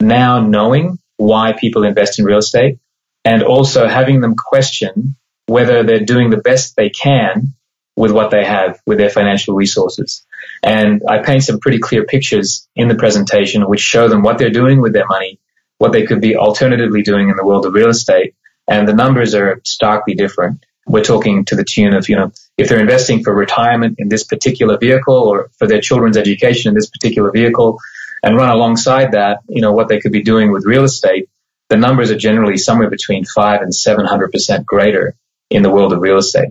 now 0.00 0.40
knowing 0.40 0.98
why 1.16 1.52
people 1.52 1.84
invest 1.84 2.18
in 2.18 2.24
real 2.24 2.38
estate 2.38 2.78
and 3.26 3.42
also 3.42 3.88
having 3.88 4.20
them 4.20 4.36
question 4.36 5.16
whether 5.46 5.82
they're 5.82 6.04
doing 6.14 6.30
the 6.30 6.36
best 6.50 6.76
they 6.76 6.90
can 6.90 7.54
with 7.96 8.12
what 8.12 8.30
they 8.30 8.44
have, 8.44 8.80
with 8.86 8.98
their 8.98 9.10
financial 9.10 9.56
resources. 9.56 10.24
And 10.62 11.02
I 11.08 11.18
paint 11.18 11.42
some 11.42 11.58
pretty 11.58 11.80
clear 11.80 12.04
pictures 12.04 12.68
in 12.76 12.86
the 12.86 12.94
presentation 12.94 13.68
which 13.68 13.80
show 13.80 14.08
them 14.08 14.22
what 14.22 14.38
they're 14.38 14.50
doing 14.62 14.80
with 14.80 14.92
their 14.92 15.06
money, 15.08 15.40
what 15.78 15.90
they 15.90 16.06
could 16.06 16.20
be 16.20 16.36
alternatively 16.36 17.02
doing 17.02 17.28
in 17.28 17.36
the 17.36 17.44
world 17.44 17.66
of 17.66 17.74
real 17.74 17.88
estate. 17.88 18.34
And 18.68 18.86
the 18.86 18.94
numbers 18.94 19.34
are 19.34 19.60
starkly 19.64 20.14
different. 20.14 20.64
We're 20.86 21.02
talking 21.02 21.44
to 21.46 21.56
the 21.56 21.64
tune 21.64 21.94
of, 21.94 22.08
you 22.08 22.14
know, 22.14 22.30
if 22.56 22.68
they're 22.68 22.80
investing 22.80 23.24
for 23.24 23.34
retirement 23.34 23.96
in 23.98 24.08
this 24.08 24.22
particular 24.22 24.78
vehicle 24.78 25.16
or 25.16 25.50
for 25.58 25.66
their 25.66 25.80
children's 25.80 26.16
education 26.16 26.68
in 26.68 26.76
this 26.76 26.90
particular 26.90 27.32
vehicle 27.32 27.80
and 28.22 28.36
run 28.36 28.50
alongside 28.50 29.12
that, 29.12 29.40
you 29.48 29.62
know, 29.62 29.72
what 29.72 29.88
they 29.88 29.98
could 29.98 30.12
be 30.12 30.22
doing 30.22 30.52
with 30.52 30.64
real 30.64 30.84
estate, 30.84 31.28
the 31.68 31.76
numbers 31.76 32.10
are 32.10 32.16
generally 32.16 32.56
somewhere 32.56 32.90
between 32.90 33.24
five 33.24 33.60
and 33.60 33.72
700% 33.72 34.64
greater 34.64 35.16
in 35.50 35.62
the 35.62 35.70
world 35.70 35.92
of 35.92 36.00
real 36.00 36.18
estate. 36.18 36.50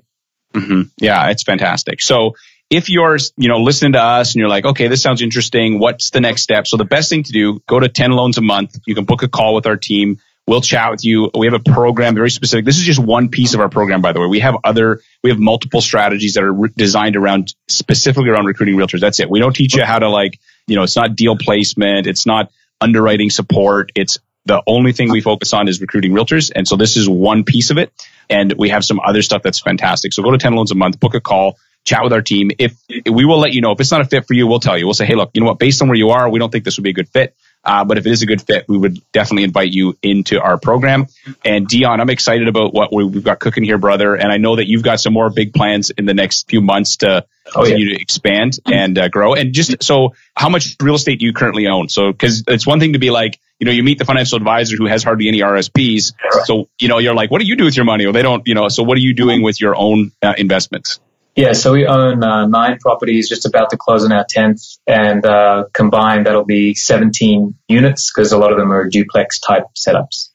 Mm-hmm. 0.53 0.83
Yeah, 0.97 1.29
it's 1.29 1.43
fantastic. 1.43 2.01
So 2.01 2.35
if 2.69 2.89
you're, 2.89 3.17
you 3.37 3.47
know, 3.47 3.59
listening 3.59 3.93
to 3.93 4.01
us 4.01 4.33
and 4.33 4.39
you're 4.39 4.49
like, 4.49 4.65
okay, 4.65 4.87
this 4.87 5.01
sounds 5.01 5.21
interesting. 5.21 5.79
What's 5.79 6.09
the 6.09 6.21
next 6.21 6.41
step? 6.41 6.67
So 6.67 6.77
the 6.77 6.85
best 6.85 7.09
thing 7.09 7.23
to 7.23 7.31
do, 7.31 7.61
go 7.67 7.79
to 7.79 7.89
10 7.89 8.11
loans 8.11 8.37
a 8.37 8.41
month. 8.41 8.79
You 8.85 8.95
can 8.95 9.05
book 9.05 9.23
a 9.23 9.27
call 9.27 9.53
with 9.53 9.67
our 9.67 9.77
team. 9.77 10.19
We'll 10.47 10.61
chat 10.61 10.91
with 10.91 11.03
you. 11.03 11.31
We 11.35 11.47
have 11.47 11.55
a 11.55 11.59
program 11.59 12.13
very 12.13 12.29
specific. 12.29 12.65
This 12.65 12.77
is 12.77 12.83
just 12.83 12.99
one 12.99 13.29
piece 13.29 13.55
of 13.55 13.59
our 13.59 13.69
program, 13.69 14.01
by 14.01 14.13
the 14.13 14.19
way. 14.19 14.27
We 14.27 14.41
have 14.41 14.57
other, 14.63 15.01
we 15.23 15.31
have 15.31 15.39
multiple 15.39 15.81
strategies 15.81 16.35
that 16.35 16.43
are 16.43 16.53
re- 16.53 16.69
designed 16.75 17.15
around 17.15 17.55
specifically 17.67 18.29
around 18.29 18.45
recruiting 18.45 18.75
realtors. 18.75 18.99
That's 18.99 19.19
it. 19.19 19.29
We 19.29 19.39
don't 19.39 19.55
teach 19.55 19.75
you 19.75 19.83
how 19.83 19.97
to 19.99 20.09
like, 20.09 20.39
you 20.67 20.75
know, 20.75 20.83
it's 20.83 20.95
not 20.95 21.15
deal 21.15 21.35
placement. 21.35 22.05
It's 22.05 22.27
not 22.27 22.51
underwriting 22.79 23.31
support. 23.31 23.91
It's 23.95 24.19
the 24.45 24.61
only 24.67 24.91
thing 24.91 25.11
we 25.11 25.21
focus 25.21 25.53
on 25.53 25.67
is 25.67 25.81
recruiting 25.81 26.11
realtors. 26.11 26.51
And 26.55 26.67
so 26.67 26.75
this 26.75 26.97
is 26.97 27.09
one 27.09 27.43
piece 27.43 27.71
of 27.71 27.77
it. 27.77 27.91
And 28.29 28.53
we 28.53 28.69
have 28.69 28.85
some 28.85 28.99
other 28.99 29.21
stuff 29.21 29.41
that's 29.43 29.59
fantastic. 29.59 30.13
So 30.13 30.23
go 30.23 30.31
to 30.31 30.37
10 30.37 30.53
loans 30.53 30.71
a 30.71 30.75
month, 30.75 30.99
book 30.99 31.15
a 31.15 31.21
call, 31.21 31.57
chat 31.83 32.03
with 32.03 32.13
our 32.13 32.21
team. 32.21 32.51
If 32.57 32.75
we 33.09 33.25
will 33.25 33.39
let 33.39 33.53
you 33.53 33.61
know 33.61 33.71
if 33.71 33.79
it's 33.79 33.91
not 33.91 34.01
a 34.01 34.05
fit 34.05 34.27
for 34.27 34.33
you, 34.33 34.47
we'll 34.47 34.59
tell 34.59 34.77
you. 34.77 34.85
We'll 34.85 34.93
say, 34.93 35.05
Hey, 35.05 35.15
look, 35.15 35.31
you 35.33 35.41
know 35.41 35.47
what? 35.47 35.59
Based 35.59 35.81
on 35.81 35.87
where 35.87 35.97
you 35.97 36.09
are, 36.11 36.29
we 36.29 36.39
don't 36.39 36.51
think 36.51 36.63
this 36.63 36.77
would 36.77 36.83
be 36.83 36.89
a 36.91 36.93
good 36.93 37.09
fit. 37.09 37.35
Uh, 37.63 37.83
but 37.83 37.97
if 37.97 38.05
it 38.05 38.11
is 38.11 38.21
a 38.21 38.27
good 38.27 38.41
fit, 38.41 38.65
we 38.67 38.77
would 38.77 38.99
definitely 39.11 39.43
invite 39.43 39.71
you 39.71 39.97
into 40.03 40.39
our 40.39 40.59
program. 40.59 41.07
And 41.43 41.67
Dion, 41.67 41.99
I'm 41.99 42.11
excited 42.11 42.47
about 42.47 42.73
what 42.75 42.93
we've 42.93 43.23
got 43.23 43.39
cooking 43.39 43.63
here, 43.63 43.79
brother. 43.79 44.15
And 44.15 44.31
I 44.31 44.37
know 44.37 44.57
that 44.57 44.67
you've 44.67 44.83
got 44.83 44.99
some 44.99 45.13
more 45.13 45.31
big 45.31 45.51
plans 45.51 45.89
in 45.89 46.05
the 46.05 46.13
next 46.13 46.47
few 46.47 46.61
months 46.61 46.97
to 46.97 47.25
oh, 47.47 47.51
continue 47.51 47.87
yeah. 47.87 47.95
to 47.95 48.01
expand 48.01 48.59
and 48.67 48.97
uh, 48.99 49.07
grow. 49.07 49.33
And 49.33 49.51
just 49.51 49.83
so, 49.83 50.13
how 50.35 50.49
much 50.49 50.75
real 50.79 50.93
estate 50.93 51.19
do 51.19 51.25
you 51.25 51.33
currently 51.33 51.65
own? 51.65 51.89
So, 51.89 52.11
because 52.11 52.43
it's 52.47 52.67
one 52.67 52.79
thing 52.79 52.93
to 52.93 52.99
be 52.99 53.09
like, 53.09 53.39
you 53.59 53.65
know, 53.65 53.71
you 53.71 53.83
meet 53.83 53.97
the 53.97 54.05
financial 54.05 54.37
advisor 54.37 54.75
who 54.75 54.85
has 54.85 55.03
hardly 55.03 55.27
any 55.27 55.39
RSPs. 55.39 56.13
So, 56.43 56.69
you 56.79 56.87
know, 56.87 56.97
you're 56.97 57.15
like, 57.15 57.31
what 57.31 57.39
do 57.39 57.47
you 57.47 57.55
do 57.55 57.65
with 57.65 57.75
your 57.75 57.85
money? 57.85 58.05
Or 58.05 58.11
they 58.11 58.21
don't, 58.21 58.43
you 58.45 58.53
know, 58.53 58.67
so 58.67 58.83
what 58.83 58.97
are 58.97 59.01
you 59.01 59.13
doing 59.13 59.41
with 59.41 59.61
your 59.61 59.75
own 59.75 60.11
uh, 60.21 60.33
investments? 60.37 60.99
Yeah, 61.35 61.51
so 61.51 61.73
we 61.73 61.85
own 61.85 62.23
uh, 62.23 62.47
nine 62.47 62.77
properties, 62.79 63.27
just 63.27 63.45
about 63.45 63.69
to 63.71 63.77
close 63.77 64.05
on 64.05 64.13
our 64.13 64.25
10th, 64.25 64.77
and 64.87 65.25
uh, 65.25 65.65
combined 65.73 66.27
that'll 66.27 66.45
be 66.45 66.73
17 66.73 67.55
units 67.67 68.11
because 68.13 68.31
a 68.31 68.37
lot 68.37 68.53
of 68.53 68.57
them 68.57 68.71
are 68.71 68.87
duplex 68.87 69.39
type 69.39 69.65
setups. 69.75 70.29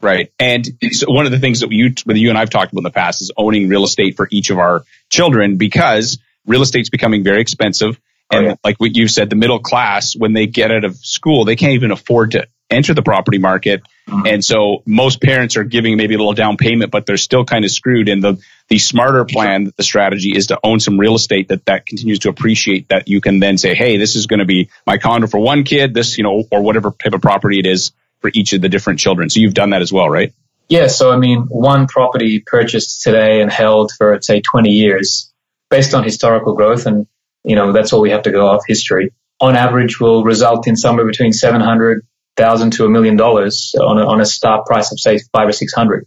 Right. 0.00 0.32
And 0.40 0.66
so 0.92 1.10
one 1.10 1.26
of 1.26 1.32
the 1.32 1.38
things 1.38 1.60
that 1.60 1.70
you, 1.70 1.90
that 2.06 2.16
you 2.16 2.30
and 2.30 2.38
I've 2.38 2.50
talked 2.50 2.72
about 2.72 2.80
in 2.80 2.84
the 2.84 2.90
past 2.90 3.22
is 3.22 3.30
owning 3.36 3.68
real 3.68 3.84
estate 3.84 4.16
for 4.16 4.26
each 4.30 4.50
of 4.50 4.58
our 4.58 4.82
children 5.08 5.56
because 5.56 6.18
real 6.46 6.62
estate's 6.62 6.88
becoming 6.88 7.22
very 7.22 7.40
expensive. 7.40 8.00
And 8.32 8.44
oh, 8.44 8.48
yeah. 8.48 8.54
like 8.64 8.78
what 8.78 8.96
you 8.96 9.08
said, 9.08 9.30
the 9.30 9.36
middle 9.36 9.58
class, 9.60 10.16
when 10.16 10.32
they 10.32 10.46
get 10.46 10.70
out 10.70 10.84
of 10.84 10.96
school, 10.96 11.44
they 11.44 11.56
can't 11.56 11.74
even 11.74 11.90
afford 11.90 12.32
to 12.32 12.48
enter 12.70 12.94
the 12.94 13.02
property 13.02 13.38
market. 13.38 13.82
Mm-hmm. 14.08 14.26
And 14.26 14.44
so 14.44 14.82
most 14.86 15.20
parents 15.20 15.56
are 15.56 15.64
giving 15.64 15.96
maybe 15.96 16.14
a 16.14 16.18
little 16.18 16.34
down 16.34 16.56
payment, 16.56 16.90
but 16.90 17.06
they're 17.06 17.16
still 17.16 17.44
kind 17.44 17.64
of 17.64 17.70
screwed. 17.70 18.08
And 18.08 18.22
the, 18.22 18.42
the 18.68 18.78
smarter 18.78 19.24
plan, 19.24 19.72
the 19.76 19.82
strategy 19.82 20.36
is 20.36 20.48
to 20.48 20.58
own 20.62 20.80
some 20.80 20.98
real 20.98 21.14
estate 21.14 21.48
that 21.48 21.64
that 21.66 21.86
continues 21.86 22.20
to 22.20 22.28
appreciate 22.28 22.88
that 22.88 23.08
you 23.08 23.20
can 23.20 23.40
then 23.40 23.58
say, 23.58 23.74
Hey, 23.74 23.96
this 23.96 24.16
is 24.16 24.26
going 24.26 24.40
to 24.40 24.46
be 24.46 24.70
my 24.86 24.98
condo 24.98 25.26
for 25.26 25.38
one 25.38 25.64
kid, 25.64 25.94
this, 25.94 26.16
you 26.16 26.24
know, 26.24 26.44
or 26.50 26.62
whatever 26.62 26.90
type 26.90 27.12
of 27.12 27.20
property 27.20 27.58
it 27.58 27.66
is 27.66 27.92
for 28.20 28.30
each 28.32 28.52
of 28.52 28.60
the 28.60 28.68
different 28.68 29.00
children. 29.00 29.30
So 29.30 29.40
you've 29.40 29.54
done 29.54 29.70
that 29.70 29.82
as 29.82 29.92
well, 29.92 30.08
right? 30.08 30.32
Yeah. 30.68 30.86
So, 30.86 31.10
I 31.10 31.16
mean, 31.16 31.42
one 31.48 31.88
property 31.88 32.40
purchased 32.40 33.02
today 33.02 33.42
and 33.42 33.50
held 33.50 33.90
for, 33.96 34.20
say, 34.22 34.40
20 34.40 34.70
years 34.70 35.32
based 35.68 35.94
on 35.94 36.04
historical 36.04 36.54
growth. 36.54 36.86
And, 36.86 37.08
you 37.42 37.56
know, 37.56 37.72
that's 37.72 37.92
all 37.92 38.00
we 38.00 38.10
have 38.10 38.22
to 38.22 38.30
go 38.30 38.46
off 38.46 38.62
history 38.68 39.12
on 39.40 39.56
average 39.56 39.98
will 39.98 40.22
result 40.22 40.68
in 40.68 40.76
somewhere 40.76 41.06
between 41.06 41.32
700 41.32 42.06
thousand 42.36 42.72
to 42.74 42.84
a 42.84 42.88
million 42.88 43.16
dollars 43.16 43.74
on 43.78 43.98
a, 43.98 44.06
on 44.06 44.20
a 44.20 44.26
start 44.26 44.66
price 44.66 44.92
of 44.92 45.00
say 45.00 45.18
five 45.32 45.48
or 45.48 45.52
six 45.52 45.72
hundred. 45.72 46.06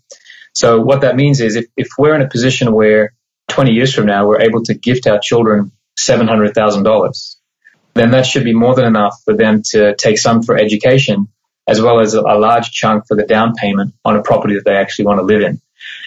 So 0.53 0.81
what 0.81 1.01
that 1.01 1.15
means 1.15 1.41
is 1.41 1.55
if, 1.55 1.65
if 1.75 1.89
we're 1.97 2.15
in 2.15 2.21
a 2.21 2.29
position 2.29 2.73
where 2.73 3.13
20 3.49 3.71
years 3.71 3.93
from 3.93 4.05
now 4.05 4.27
we're 4.27 4.41
able 4.41 4.63
to 4.63 4.73
gift 4.73 5.07
our 5.07 5.19
children 5.19 5.71
$700,000, 5.99 7.36
then 7.95 8.12
that 8.12 8.25
should 8.25 8.43
be 8.43 8.53
more 8.53 8.75
than 8.75 8.86
enough 8.86 9.15
for 9.25 9.36
them 9.36 9.62
to 9.71 9.95
take 9.95 10.17
some 10.17 10.43
for 10.43 10.55
education 10.55 11.27
as 11.67 11.81
well 11.81 11.99
as 11.99 12.13
a, 12.13 12.21
a 12.21 12.38
large 12.38 12.71
chunk 12.71 13.07
for 13.07 13.15
the 13.15 13.23
down 13.23 13.53
payment 13.55 13.93
on 14.03 14.15
a 14.15 14.21
property 14.21 14.55
that 14.55 14.65
they 14.65 14.75
actually 14.75 15.05
want 15.05 15.19
to 15.19 15.23
live 15.23 15.41
in. 15.41 15.62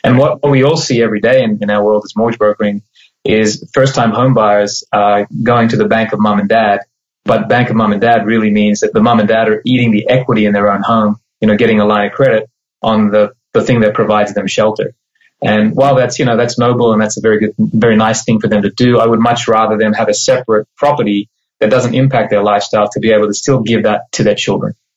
And 0.04 0.18
what, 0.18 0.42
what 0.42 0.50
we 0.50 0.64
all 0.64 0.76
see 0.76 1.02
every 1.02 1.20
day 1.20 1.42
in, 1.42 1.62
in 1.62 1.70
our 1.70 1.84
world 1.84 2.04
as 2.04 2.14
mortgage 2.16 2.38
brokering 2.38 2.82
is 3.24 3.68
first 3.72 3.94
time 3.94 4.10
home 4.10 4.34
buyers 4.34 4.84
uh, 4.92 5.24
going 5.42 5.68
to 5.68 5.76
the 5.76 5.86
bank 5.86 6.12
of 6.12 6.20
mom 6.20 6.38
and 6.38 6.48
dad 6.48 6.80
but 7.26 7.48
bank 7.48 7.70
of 7.70 7.76
mom 7.76 7.92
and 7.92 8.00
dad 8.00 8.26
really 8.26 8.50
means 8.50 8.80
that 8.80 8.92
the 8.92 9.00
mom 9.00 9.20
and 9.20 9.28
dad 9.28 9.48
are 9.48 9.62
eating 9.64 9.90
the 9.90 10.08
equity 10.08 10.46
in 10.46 10.52
their 10.52 10.70
own 10.70 10.82
home, 10.82 11.16
you 11.40 11.48
know, 11.48 11.56
getting 11.56 11.80
a 11.80 11.84
line 11.84 12.06
of 12.06 12.12
credit 12.12 12.48
on 12.82 13.10
the, 13.10 13.32
the 13.52 13.62
thing 13.62 13.80
that 13.80 13.94
provides 13.94 14.34
them 14.34 14.46
shelter. 14.46 14.94
And 15.42 15.76
while 15.76 15.96
that's, 15.96 16.18
you 16.18 16.24
know, 16.24 16.36
that's 16.36 16.58
noble 16.58 16.92
and 16.92 17.00
that's 17.00 17.18
a 17.18 17.20
very 17.20 17.38
good, 17.38 17.54
very 17.58 17.96
nice 17.96 18.24
thing 18.24 18.40
for 18.40 18.48
them 18.48 18.62
to 18.62 18.70
do, 18.70 18.98
I 18.98 19.06
would 19.06 19.20
much 19.20 19.48
rather 19.48 19.76
them 19.76 19.92
have 19.92 20.08
a 20.08 20.14
separate 20.14 20.66
property 20.76 21.28
that 21.60 21.70
doesn't 21.70 21.94
impact 21.94 22.30
their 22.30 22.42
lifestyle 22.42 22.88
to 22.90 23.00
be 23.00 23.12
able 23.12 23.26
to 23.26 23.34
still 23.34 23.60
give 23.60 23.82
that 23.82 24.12
to 24.12 24.22
their 24.22 24.34
children. 24.34 24.74